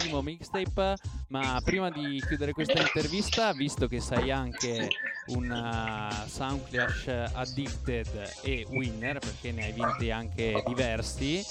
[0.00, 0.96] primo mixtape,
[1.28, 4.88] ma prima di chiudere questa intervista, visto che sei anche
[5.26, 11.42] un uh, Soundclash Addicted e winner, perché ne hai vinti anche diversi,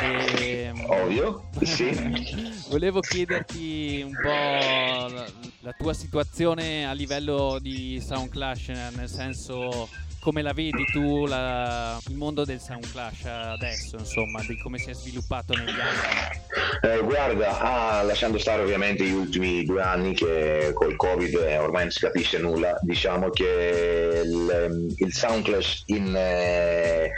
[0.00, 1.90] e Ovvio, sì.
[2.68, 5.26] Volevo chiederti un po' la,
[5.60, 9.88] la, tua situazione a livello di Sound Clash, nel senso
[10.20, 14.90] come la vedi tu la, il mondo del Sound Clash adesso, insomma, di come si
[14.90, 16.40] è sviluppato negli anni?
[16.82, 21.90] Eh, guarda, ah, lasciando stare ovviamente gli ultimi due anni che col Covid ormai non
[21.90, 27.10] si capisce nulla, diciamo che il, il Sound Clash in, eh,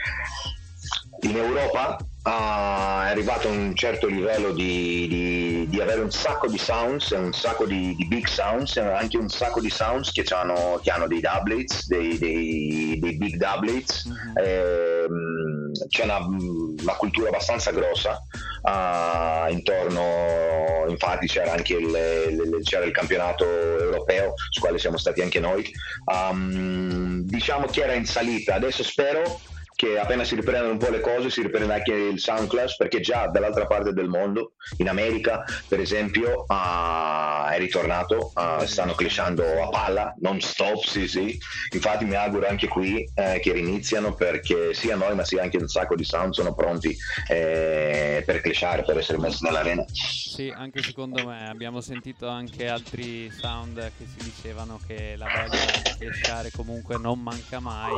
[1.22, 6.48] in Europa uh, è arrivato a un certo livello di, di, di, avere un sacco
[6.48, 10.80] di sounds, un sacco di, di big sounds, anche un sacco di sounds che, hanno,
[10.82, 14.08] che hanno dei doublets, dei, dei, dei big doublets.
[14.08, 14.36] Mm-hmm.
[14.36, 18.20] Ehm, c'è una, una, cultura abbastanza grossa
[18.62, 25.22] uh, intorno, infatti c'era anche il, il, c'era il, campionato europeo su quale siamo stati
[25.22, 25.70] anche noi.
[26.04, 29.40] Um, diciamo che era in salita, adesso spero
[29.80, 33.28] che appena si riprendono un po' le cose si riprende anche il SoundClass perché già
[33.28, 39.70] dall'altra parte del mondo, in America per esempio, uh, è ritornato, uh, stanno crescendo a
[39.70, 41.38] palla, non stop, sì sì,
[41.72, 45.66] infatti mi auguro anche qui eh, che riniziano perché sia noi ma sia anche un
[45.66, 46.94] sacco di sound sono pronti
[47.28, 49.82] eh, per crescere, per essere messi nell'arena.
[49.90, 55.64] Sì, anche secondo me abbiamo sentito anche altri sound che si dicevano che la voglia
[55.64, 57.92] di crescere comunque non manca mai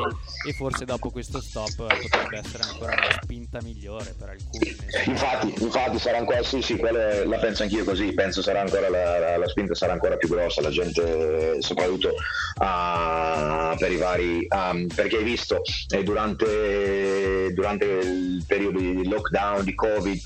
[0.46, 4.76] e forse dopo questo stop potrebbe essere ancora una spinta migliore per alcuni.
[5.06, 9.18] Infatti, infatti sarà ancora, sì, sì, quello la penso anch'io così, penso sarà ancora la,
[9.18, 14.86] la, la spinta sarà ancora più grossa, la gente soprattutto uh, per i vari, um,
[14.86, 15.60] perché hai visto
[15.94, 20.20] eh, durante, durante il periodo di lockdown, di covid,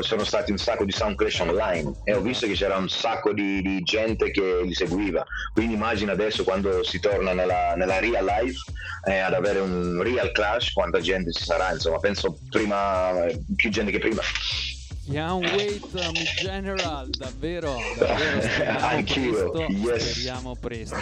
[0.00, 3.32] sono stati un sacco di sound crash online e ho visto che c'era un sacco
[3.32, 8.24] di, di gente che li seguiva, quindi immagina adesso quando si torna nella, nella real
[8.24, 8.60] life
[9.04, 13.12] eh, ad avere un real clash quanta gente ci sarà insomma penso prima
[13.56, 14.22] più gente che prima
[15.10, 20.10] Young Wait um, General, davvero, davvero speriamo presto, yes.
[20.10, 20.96] speriamo presto.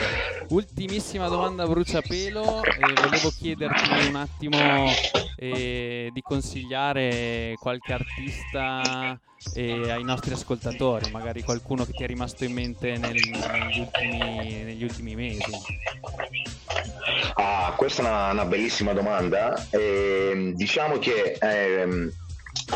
[0.50, 4.92] Ultimissima domanda a bruciapelo, eh, volevo chiederti un attimo
[5.34, 9.18] eh, di consigliare qualche artista
[9.55, 14.18] eh, ai nostri ascoltatori, magari qualcuno che ti è rimasto in mente nel, negli, ultimi,
[14.64, 15.51] negli, ultimi, mesi.
[17.34, 19.68] Ah, questa è una, una bellissima domanda.
[19.70, 22.12] Eh, diciamo che ehm,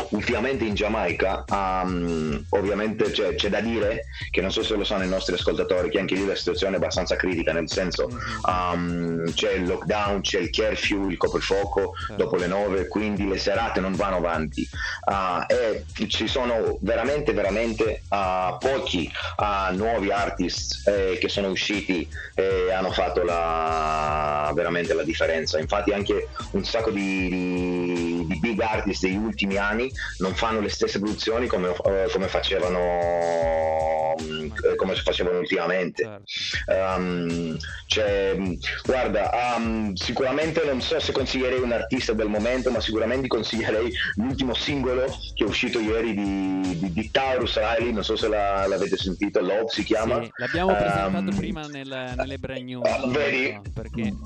[0.09, 5.03] ultimamente in Giamaica um, ovviamente c'è, c'è, da dire che non so se lo sanno
[5.03, 8.09] i nostri ascoltatori che anche lì la situazione è abbastanza critica nel senso
[8.45, 12.23] um, c'è il lockdown c'è il curfew il coprifuoco certo.
[12.23, 14.67] dopo le nove quindi le serate non vanno avanti
[15.05, 22.07] uh, e ci sono veramente veramente uh, pochi uh, nuovi artist eh, che sono usciti
[22.35, 28.59] e hanno fatto la, veramente la differenza infatti anche un sacco di, di, di big
[28.61, 34.49] artist degli ultimi anni italiani non fanno le stesse produzioni come, uh, come facevano mm,
[34.75, 36.21] come facevano ultimamente
[36.67, 37.57] um,
[37.87, 38.37] cioè,
[38.83, 44.53] guarda um, sicuramente non so se consiglierei un artista del momento ma sicuramente consiglierei l'ultimo
[44.53, 48.97] singolo che è uscito ieri di, di, di Taurus Riley non so se la, l'avete
[48.97, 53.59] sentito Love si chiama sì, l'abbiamo presentato prima nel, nelle brand new vedi,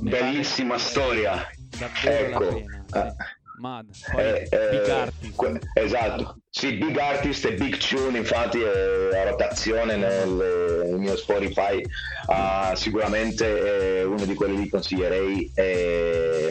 [0.02, 2.44] bellissima storia davvero ecco.
[2.44, 3.44] la pena sì.
[3.58, 5.36] Mad, poi eh, Big eh, Artist.
[5.36, 11.16] Que- esatto, sì, Big Artist e Big Tune infatti è a rotazione nel, nel mio
[11.18, 11.82] Spotify,
[12.28, 15.52] uh, sicuramente è uno di quelli che consiglierei.
[15.54, 16.48] È,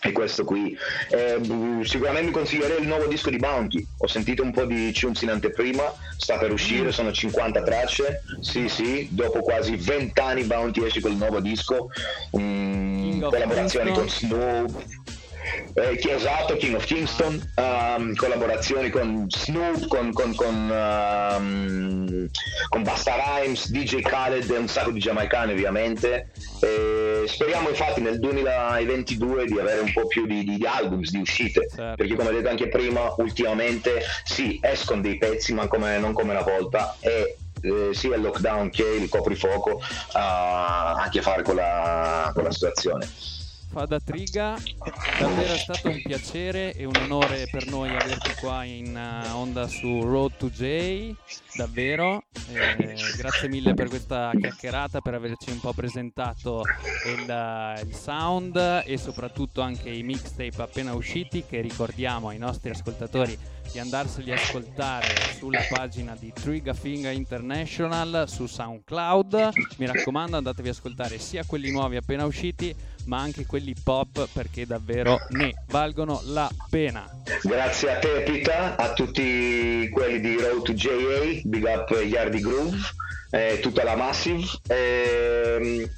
[0.00, 0.76] è questo qui.
[1.10, 1.38] Eh,
[1.84, 3.86] sicuramente consiglierei il nuovo disco di Bounty.
[3.98, 8.22] Ho sentito un po' di tunes in anteprima, sta per uscire, sono 50 tracce.
[8.40, 11.88] Sì, sì, dopo quasi 20 anni Bounty esce col nuovo disco.
[12.30, 15.01] Um, collaborazioni con Snoop
[15.74, 22.28] eh, esatto, King of Kingston, um, collaborazioni con Snoop, con, con, con, um,
[22.68, 26.30] con Basta Rhymes, DJ Khaled e un sacco di giamaicani ovviamente.
[26.60, 31.20] E speriamo infatti nel 2022 di avere un po' più di, di, di albums, di
[31.20, 31.96] uscite, certo.
[31.96, 36.42] perché come detto anche prima, ultimamente sì, escono dei pezzi, ma come, non come una
[36.42, 36.96] volta.
[37.00, 39.80] E eh, sia il lockdown che il coprifuoco uh,
[40.12, 43.08] ha a che fare con la, con la situazione
[43.72, 44.56] fa da triga.
[45.18, 49.66] Davvero è stato un piacere e un onore per noi averti qua in uh, onda
[49.66, 51.14] su Road to J.
[51.54, 56.62] Davvero, eh, grazie mille per questa chiacchierata, per averci un po' presentato
[57.06, 63.38] il, il sound e soprattutto anche i mixtape appena usciti che ricordiamo ai nostri ascoltatori
[63.72, 65.08] di andarseli a ascoltare
[65.38, 69.50] sulla pagina di Triga Finger International su SoundCloud.
[69.78, 72.74] Mi raccomando, andatevi a ascoltare sia quelli nuovi appena usciti,
[73.06, 77.08] ma anche quelli pop perché davvero ne valgono la pena.
[77.42, 82.76] Grazie a te Pita, a tutti quelli di Road to JA, Big Up Yardi Groove,
[83.30, 84.44] eh, tutta la Massive.
[84.68, 85.88] Eh,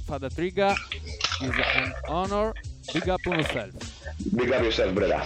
[0.08, 0.74] fa da Triga,
[1.42, 2.54] is an honor
[2.94, 3.70] Big up on yourself.
[4.34, 5.22] Big up yourself, brother.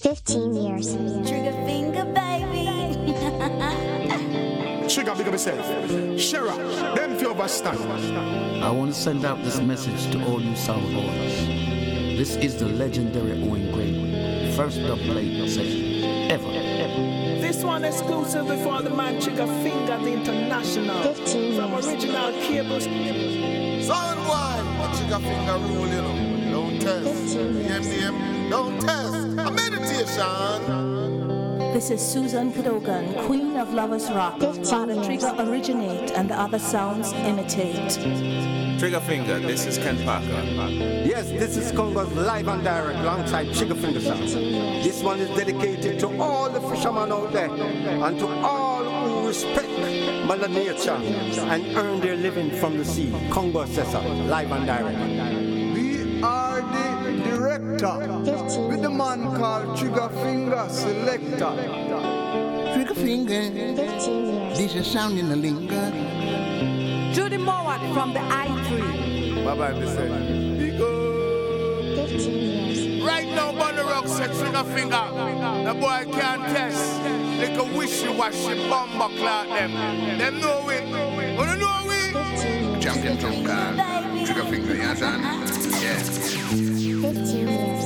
[0.00, 0.96] 15 years.
[1.28, 2.66] Trigger finger, baby.
[4.88, 6.20] Trigger, big up yourself.
[6.20, 6.56] Shera,
[6.96, 7.78] them few overstand.
[8.64, 11.46] I want to send out this message to all you sound lovers.
[12.18, 16.50] This is the legendary Owen Gray, first dub plate session ever.
[17.40, 21.00] This one exclusive before the man Trigger Finger, the international.
[21.14, 23.61] 15 From original cables.
[23.82, 24.64] Sound one,
[24.96, 26.50] Trigger Finger rule, you know.
[26.52, 27.36] Don't test.
[27.36, 29.14] EMDM, don't test.
[29.14, 30.62] A meditation.
[31.72, 34.40] This is Susan Cadogan, Queen of Lovers Rock.
[34.64, 37.98] Father Trigger originate and the other sounds imitate.
[38.78, 40.42] Trigger Finger, this is Ken Parker.
[41.04, 44.28] Yes, this is Congo's live and direct alongside Trigger Finger Sound.
[44.84, 48.71] This one is dedicated to all the fishermen out there and to all who
[49.32, 49.72] respect
[50.26, 51.00] Mother Nature
[51.52, 53.10] and earn their living from the sea.
[53.30, 54.98] Congo Sessa, live and direct.
[55.74, 56.88] We are the
[57.30, 57.96] director
[58.68, 61.52] with the man called Trigger Finger Selector.
[62.74, 63.42] Trigger Finger,
[64.54, 65.86] this is sounding a the linger.
[67.14, 69.44] Judy Mowat from the I3.
[69.46, 70.58] Bye bye, Mr.
[70.58, 70.76] Big
[73.04, 75.04] Right now, Bunny Rock said trigger finger.
[75.64, 77.02] The boy can't test.
[77.40, 79.72] Like a wishy-washy bomber clout them.
[80.18, 80.84] Them know it.
[81.36, 82.80] Wanna know it?
[82.80, 83.76] Champion from God.
[84.24, 85.20] Trigger Finger, yes, son.
[85.82, 85.98] Yeah.
[85.98, 87.84] 15 years.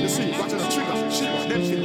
[0.00, 1.10] You see, watch the trigger.
[1.10, 1.79] Shit, them shit.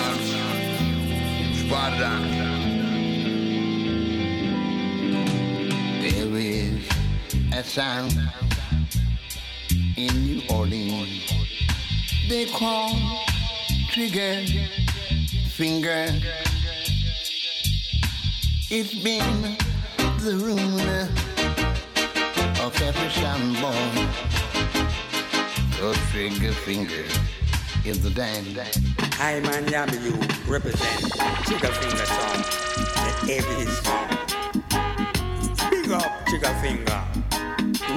[0.00, 1.56] Look, come on, God.
[1.56, 2.22] Spot it on.
[6.00, 6.88] There is
[7.52, 8.18] a sound
[9.96, 11.32] in New Orleans.
[12.28, 12.96] They call
[13.90, 14.44] trigger
[15.48, 16.06] finger.
[18.70, 19.56] It's been
[20.20, 21.08] the ruler
[22.64, 24.06] of every sound boy.
[25.80, 27.04] The trigger finger
[27.84, 28.89] in the dance.
[29.22, 29.68] Hi, man,
[30.02, 30.14] you
[30.48, 31.12] represent
[31.44, 32.42] Trigger Finger Sound,
[32.96, 34.16] the heavy sound.
[35.70, 37.02] Big up Trigger Finger,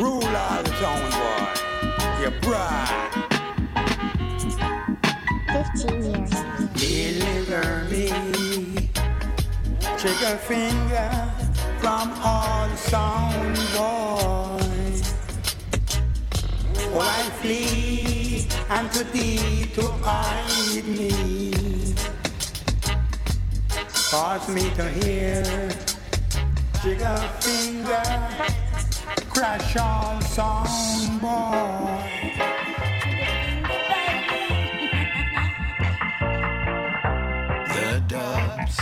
[0.04, 1.48] rule all the town, boy.
[2.20, 3.14] You bride.
[5.78, 6.34] 15 years.
[6.76, 8.06] Deliver me,
[9.98, 11.10] Trigger Finger,
[11.80, 15.14] from all sound boys.
[16.92, 18.23] Oh, I flee
[18.70, 21.94] unto thee to hide me.
[24.12, 25.44] Cause me to hear
[26.82, 28.54] Trigger Finger
[29.34, 32.04] crash all sound boy.
[37.74, 38.78] The dubs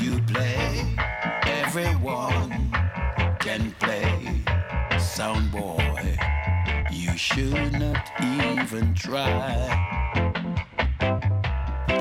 [0.00, 0.96] you play,
[1.46, 2.41] everyone
[7.34, 9.56] should not even try.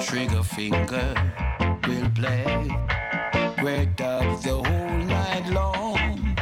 [0.04, 1.16] Trigger finger
[1.88, 2.68] will play
[3.58, 6.38] great dubs the whole night long.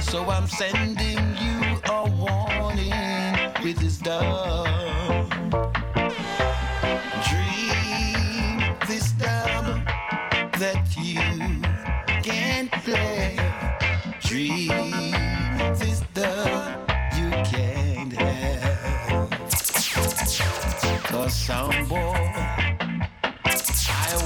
[0.00, 5.30] So I'm sending you a warning with this dub.
[7.28, 9.64] Dream this dub
[10.58, 11.62] that you
[12.22, 13.38] can't play.
[14.20, 14.68] Dream
[15.78, 16.55] this dub
[21.36, 22.76] some boy, I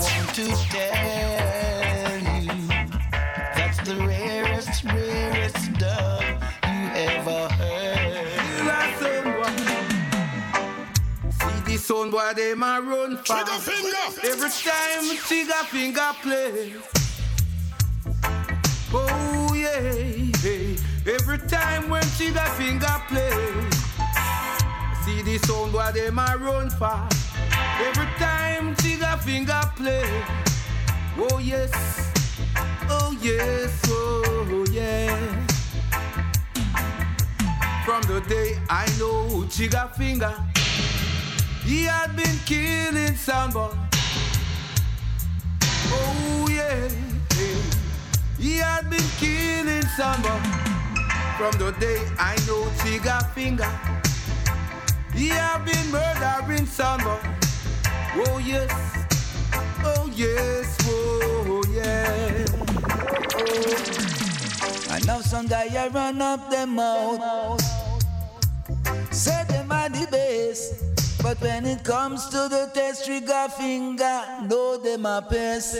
[0.00, 2.52] want to tell you
[3.54, 6.22] that's the rarest, rarest dub
[6.64, 8.28] you ever heard.
[11.32, 13.68] See the sound boy, they ma run fast.
[14.24, 16.74] Every time Trigger Finger play.
[18.92, 23.69] Oh yeah, every time when Trigger Finger play.
[25.20, 27.36] See the sound boy, they ma run fast.
[27.78, 30.02] Every time Trigger Finger play.
[31.18, 32.10] Oh yes,
[32.88, 35.14] oh yes, oh yeah.
[37.84, 40.32] From the day I know Trigger Finger.
[41.64, 43.76] He had been killing soundboy.
[45.92, 46.88] Oh yeah,
[47.36, 47.62] yeah.
[48.38, 50.40] He had been killing soundboy.
[51.36, 53.99] From the day I know Trigger Finger.
[55.14, 57.18] He had been murdering soundboy.
[58.14, 58.72] Oh yes,
[59.84, 62.46] oh yes, oh yeah.
[64.94, 67.62] I know some guy I run up them mouth.
[69.10, 70.84] Say them are the best.
[71.22, 75.78] But when it comes to the test trigger finger, know them a pest.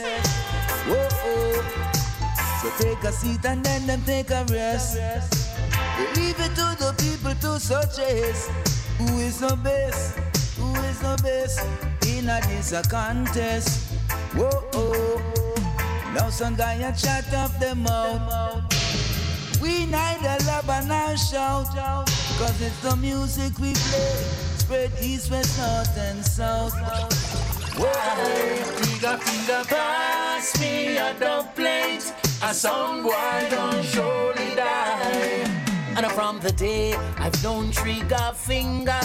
[0.87, 1.91] Whoa, oh.
[2.61, 4.97] So take a seat and then them take a rest.
[6.15, 8.70] Leave it to the people to suggest
[9.01, 10.17] who is the best,
[10.57, 11.59] who is the best
[12.07, 13.91] in a this contest.
[14.35, 15.21] Whoa, oh.
[16.13, 18.63] Now some guy a chat off them mouth.
[19.61, 22.07] We neither love and now shout, out.
[22.37, 24.15] cause it's the music we play.
[24.57, 26.75] spread east, west, north, and south.
[27.77, 28.59] Why?
[28.77, 32.13] Trigger finger pass me a dub plate.
[32.43, 35.50] A song boy don't surely die.
[36.03, 38.99] And from the day I've known Trigger Finger,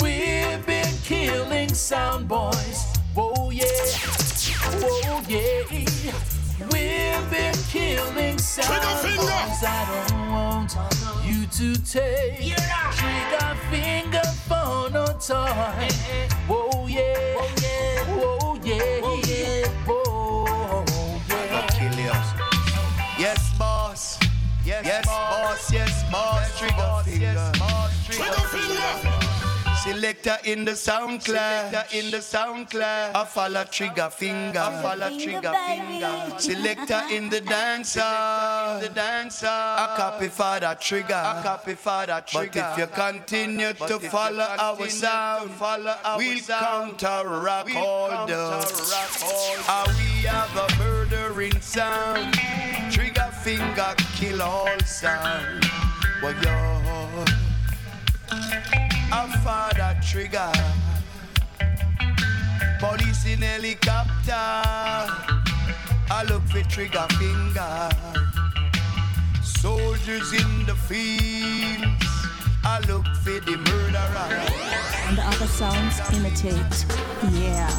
[0.00, 2.96] we've been killing sound boys.
[3.12, 3.66] Whoa yeah,
[4.80, 6.14] whoa yeah.
[6.72, 8.68] We've been killing sound
[9.20, 9.62] boys.
[9.62, 10.74] I don't want
[11.22, 12.56] you to take
[12.96, 15.52] Trigger Finger for no toy.
[16.48, 21.66] Whoa yeah, whoa yeah, whoa yeah, whoa yeah.
[21.72, 22.12] kill you.
[23.18, 24.18] Yes, boss.
[24.64, 25.35] Yes, yes boss.
[26.58, 26.66] Yes.
[26.66, 27.52] Trigger finger.
[28.08, 29.26] Trigger finger.
[29.84, 31.70] Selector in the sound class.
[31.70, 33.14] Selector in the sound class.
[33.14, 34.58] I follow trigger finger.
[34.58, 36.38] I follow trigger finger.
[36.38, 38.00] Selector in the dancer.
[38.80, 39.46] The dancer.
[39.46, 41.14] I copy for the trigger.
[41.14, 42.50] I copy for the trigger.
[42.54, 48.64] But if you continue to follow our sound, follow our we'll counteract all the.
[49.68, 52.34] Ah, we have a murdering sound.
[52.90, 55.85] Trigger finger kill all sound.
[56.22, 57.24] Well, yo,
[59.12, 60.50] a father trigger.
[62.80, 64.32] Police in helicopter.
[66.08, 67.90] I look for trigger finger.
[69.42, 72.06] Soldiers in the fields.
[72.64, 74.28] I look for the murderer.
[75.06, 76.86] And the other sounds imitate.
[77.32, 77.70] Yeah.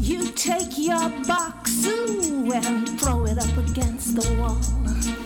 [0.00, 5.23] You take your box and throw it up against the wall.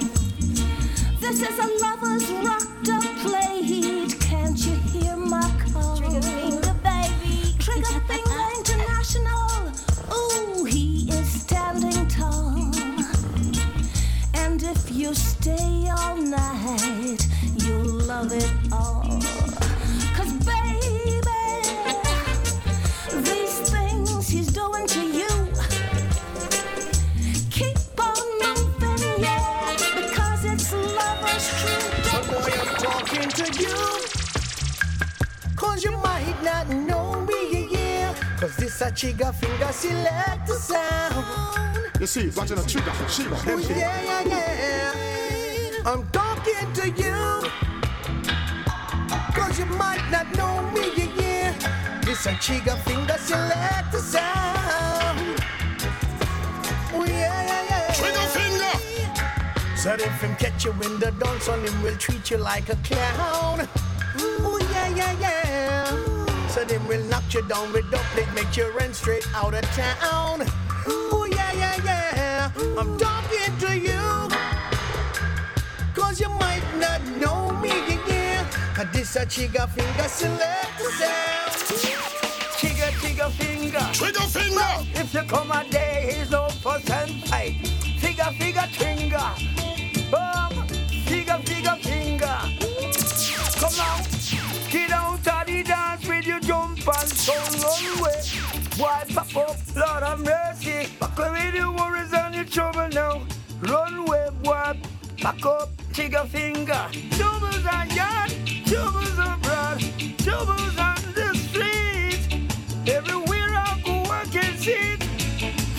[1.29, 4.19] This is a lover's rocked up plate.
[4.19, 5.99] Can't you hear my call?
[5.99, 7.55] Trigger finger, baby.
[7.59, 9.71] Trigger finger international.
[10.11, 12.73] Ooh, he is standing tall.
[14.33, 17.29] And if you stay all night,
[38.99, 41.25] trigger finger select the sound.
[42.01, 45.83] You see, watching a trigger, Shiva, Oh, yeah, yeah, yeah.
[45.87, 47.49] I'm talking to you.
[49.37, 52.01] Cause you might not know me, yeah, yeah.
[52.01, 55.39] This a trigger finger select the sound.
[56.93, 57.93] Oh, yeah, yeah, yeah.
[57.95, 59.77] Trigger finger.
[59.77, 62.75] So if him catch you in the dance on him will treat you like a
[62.83, 63.69] clown.
[64.41, 66.49] Oh yeah, yeah, yeah.
[66.49, 69.63] So then we'll knock you down with the plate, make you run straight out of
[69.73, 70.47] town.
[70.87, 72.51] Oh yeah, yeah, yeah.
[72.79, 74.29] I'm talking to you.
[75.95, 78.47] Cause you might not know me, again.
[78.93, 81.53] this a trigger finger select sound.
[82.59, 83.89] Trigger, trigger finger.
[83.93, 85.01] Trigger finger.
[85.01, 87.67] If you come a day, he's no and fight.
[87.99, 89.31] Figure, figure, finger.
[90.11, 90.48] Boom.
[98.79, 100.87] Pop up, Lord of mercy.
[101.01, 103.23] Back away your worries and your trouble now.
[103.63, 104.79] Run away, boy.
[105.21, 106.87] Back up, trigger finger.
[107.11, 108.31] Troubles are yard,
[108.67, 109.83] troubles abroad,
[110.19, 112.49] troubles on the street.
[112.87, 115.01] Everywhere I go, I can see it.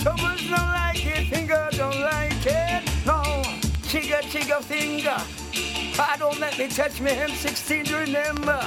[0.02, 2.82] Troubles don't like it, finger don't like it.
[3.06, 3.42] No,
[3.88, 5.16] trigger, trigger finger.
[5.98, 8.60] I don't let me touch me, him 16 to remember.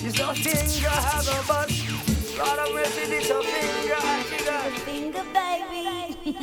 [0.00, 2.07] It's a finger, have a.
[2.38, 3.96] Lord of mercy, this finger,
[4.28, 4.60] trigger.
[4.86, 6.38] Finger, baby.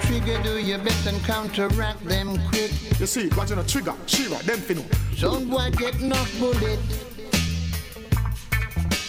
[0.00, 2.72] Trigger, do your best and counteract them quick.
[2.98, 4.82] You see, watching a trigger, Shiva, them thing.
[5.14, 6.78] Some boy get knocked bullet.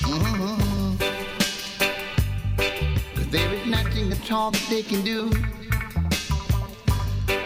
[0.04, 0.98] Mm-hmm.
[3.16, 5.30] Cause there is nothing at all that they can do.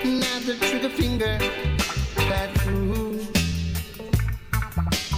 [0.04, 1.38] Now the trigger finger
[2.16, 3.20] pass through.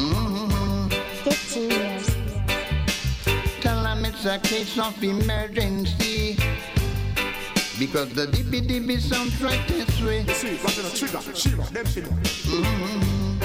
[0.02, 0.90] Mm-hmm.
[1.24, 1.76] 15 years.
[1.76, 1.85] Tell them
[4.26, 6.36] it's a case of emergency.
[7.78, 10.22] Because the dippy dippy sounds right this way.
[10.22, 12.06] You see, watching a trigger, Shiva, them thing.
[12.06, 13.40] Mm-hmm.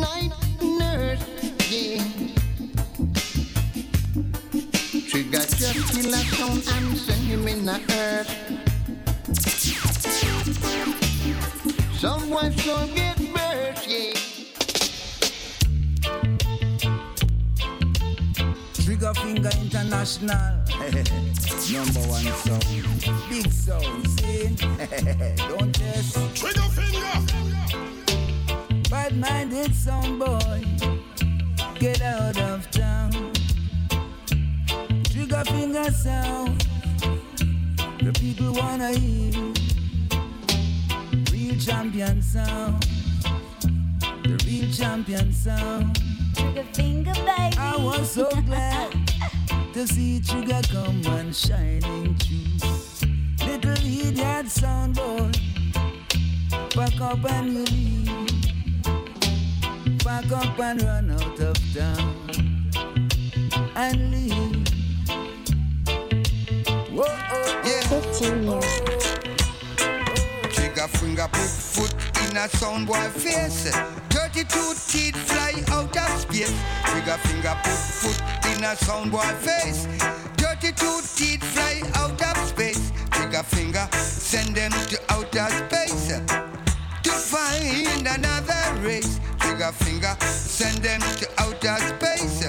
[0.00, 1.24] Night nurse,
[1.70, 2.02] yeah.
[5.08, 8.30] Trigger just kill a sound and send him in the earth.
[11.96, 13.19] Someone so get
[19.12, 20.54] Trigger Finger International.
[21.72, 22.64] Number one sound.
[23.28, 24.54] Big sound, see?
[25.48, 26.36] Don't test.
[26.36, 27.20] Trigger finger.
[28.88, 30.64] Bad minded sound boy,
[31.78, 33.10] get out of town.
[35.04, 36.64] Trigger finger sound,
[38.02, 39.32] the people wanna hear.
[41.32, 42.86] Real champion sound,
[44.22, 46.09] the real champion sound.
[46.40, 47.56] Trigger finger, baby.
[47.58, 48.92] I was so glad
[49.74, 53.46] to see Trigger come and shining through.
[53.46, 55.30] Little idiot sound boy,
[56.74, 58.08] back up and you leave.
[60.02, 62.14] Back up and run out of town
[63.76, 64.68] and leave.
[66.90, 67.82] Whoa, oh, Yeah.
[67.82, 68.82] 15 years.
[70.54, 71.94] Trigger finger put foot
[72.30, 73.70] in a sound boy face.
[74.44, 76.54] 32 teeth fly out of space.
[76.86, 79.12] Trigger finger put foot in a sound
[79.42, 79.86] face.
[80.38, 82.90] 32 teeth fly out of space.
[83.10, 86.08] Trigger finger send them to outer space.
[87.02, 89.20] To find another race.
[89.40, 92.40] Trigger finger send them to outer space.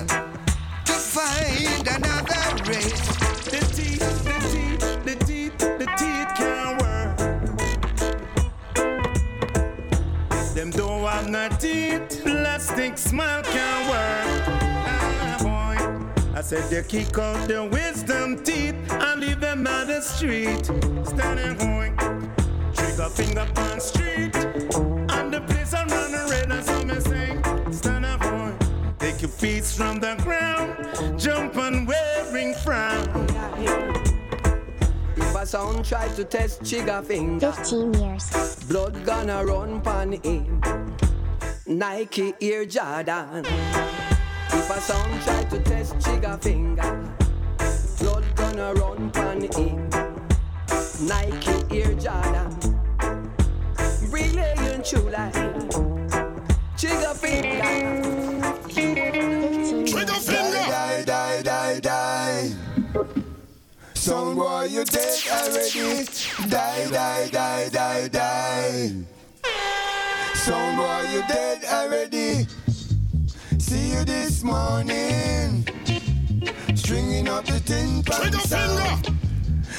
[0.85, 4.30] To find another race.
[11.21, 12.23] Have no teeth.
[12.23, 14.43] Plastic smile can't work.
[14.47, 16.37] Ah, boy.
[16.37, 20.65] I said they kick out the wisdom teeth and leave them on the street.
[21.05, 21.95] Standing going,
[22.73, 24.35] trigger finger on street.
[25.15, 27.71] And the place I run red and so me sing.
[27.71, 28.53] Stand up, boy.
[28.99, 31.19] Take your feet from the ground.
[31.19, 33.07] Jump and wearing frown.
[35.17, 38.55] If a sound try to test trigger finger, 15 years.
[38.67, 40.90] blood gonna run pan him.
[41.77, 43.45] Nike Air Jordan.
[43.45, 47.15] If a sound try to test trigger finger,
[47.97, 49.89] blood gonna run pan him.
[51.07, 52.59] Nike Air Jordan.
[54.09, 55.33] Relaying true life.
[56.77, 57.61] Trigger finger.
[59.87, 60.65] Trigger finger.
[60.67, 62.51] Die, die, die, die.
[63.93, 66.05] Sound boy, you dead already.
[66.49, 69.20] Die, die, die, die, die.
[70.41, 72.47] Sound boy, you dead already.
[73.59, 75.63] See you this morning.
[76.73, 79.07] Stringing up the tin pan sound.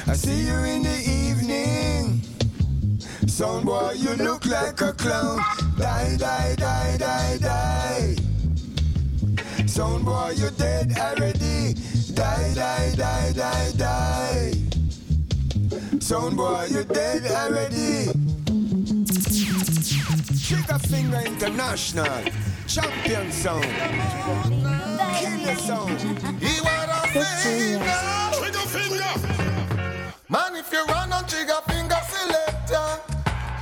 [0.06, 2.22] I see you in the evening.
[3.26, 5.40] Sound boy, you look like a clown.
[5.78, 8.16] Die, die, die, die, die.
[9.66, 11.74] Sound boy, you dead already.
[12.14, 14.52] Die, die, die, die, die.
[15.98, 18.11] Sound boy, you dead already.
[19.82, 22.22] Trigger Finger International.
[22.68, 23.64] Champion sound.
[25.18, 26.00] Killer sound.
[26.40, 27.02] He wanna
[27.80, 28.30] now.
[28.30, 29.12] Trigger finger.
[30.28, 33.00] Man, if you run on trigger finger selector,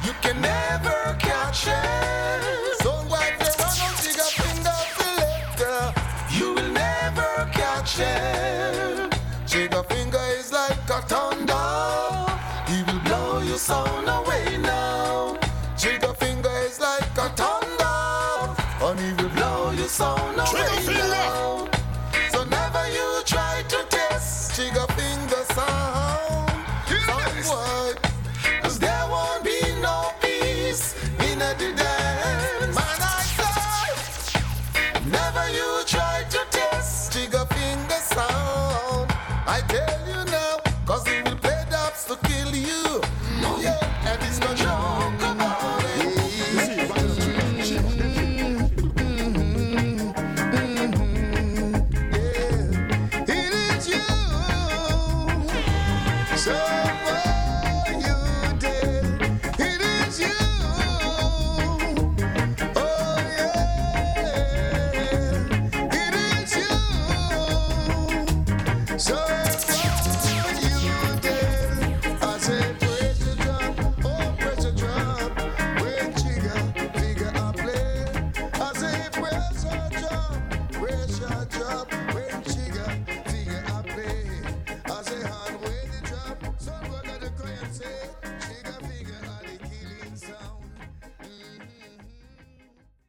[0.05, 2.83] you can never catch it.
[2.83, 5.95] So if you run on trigger finger selector,
[6.37, 8.90] you will never catch it.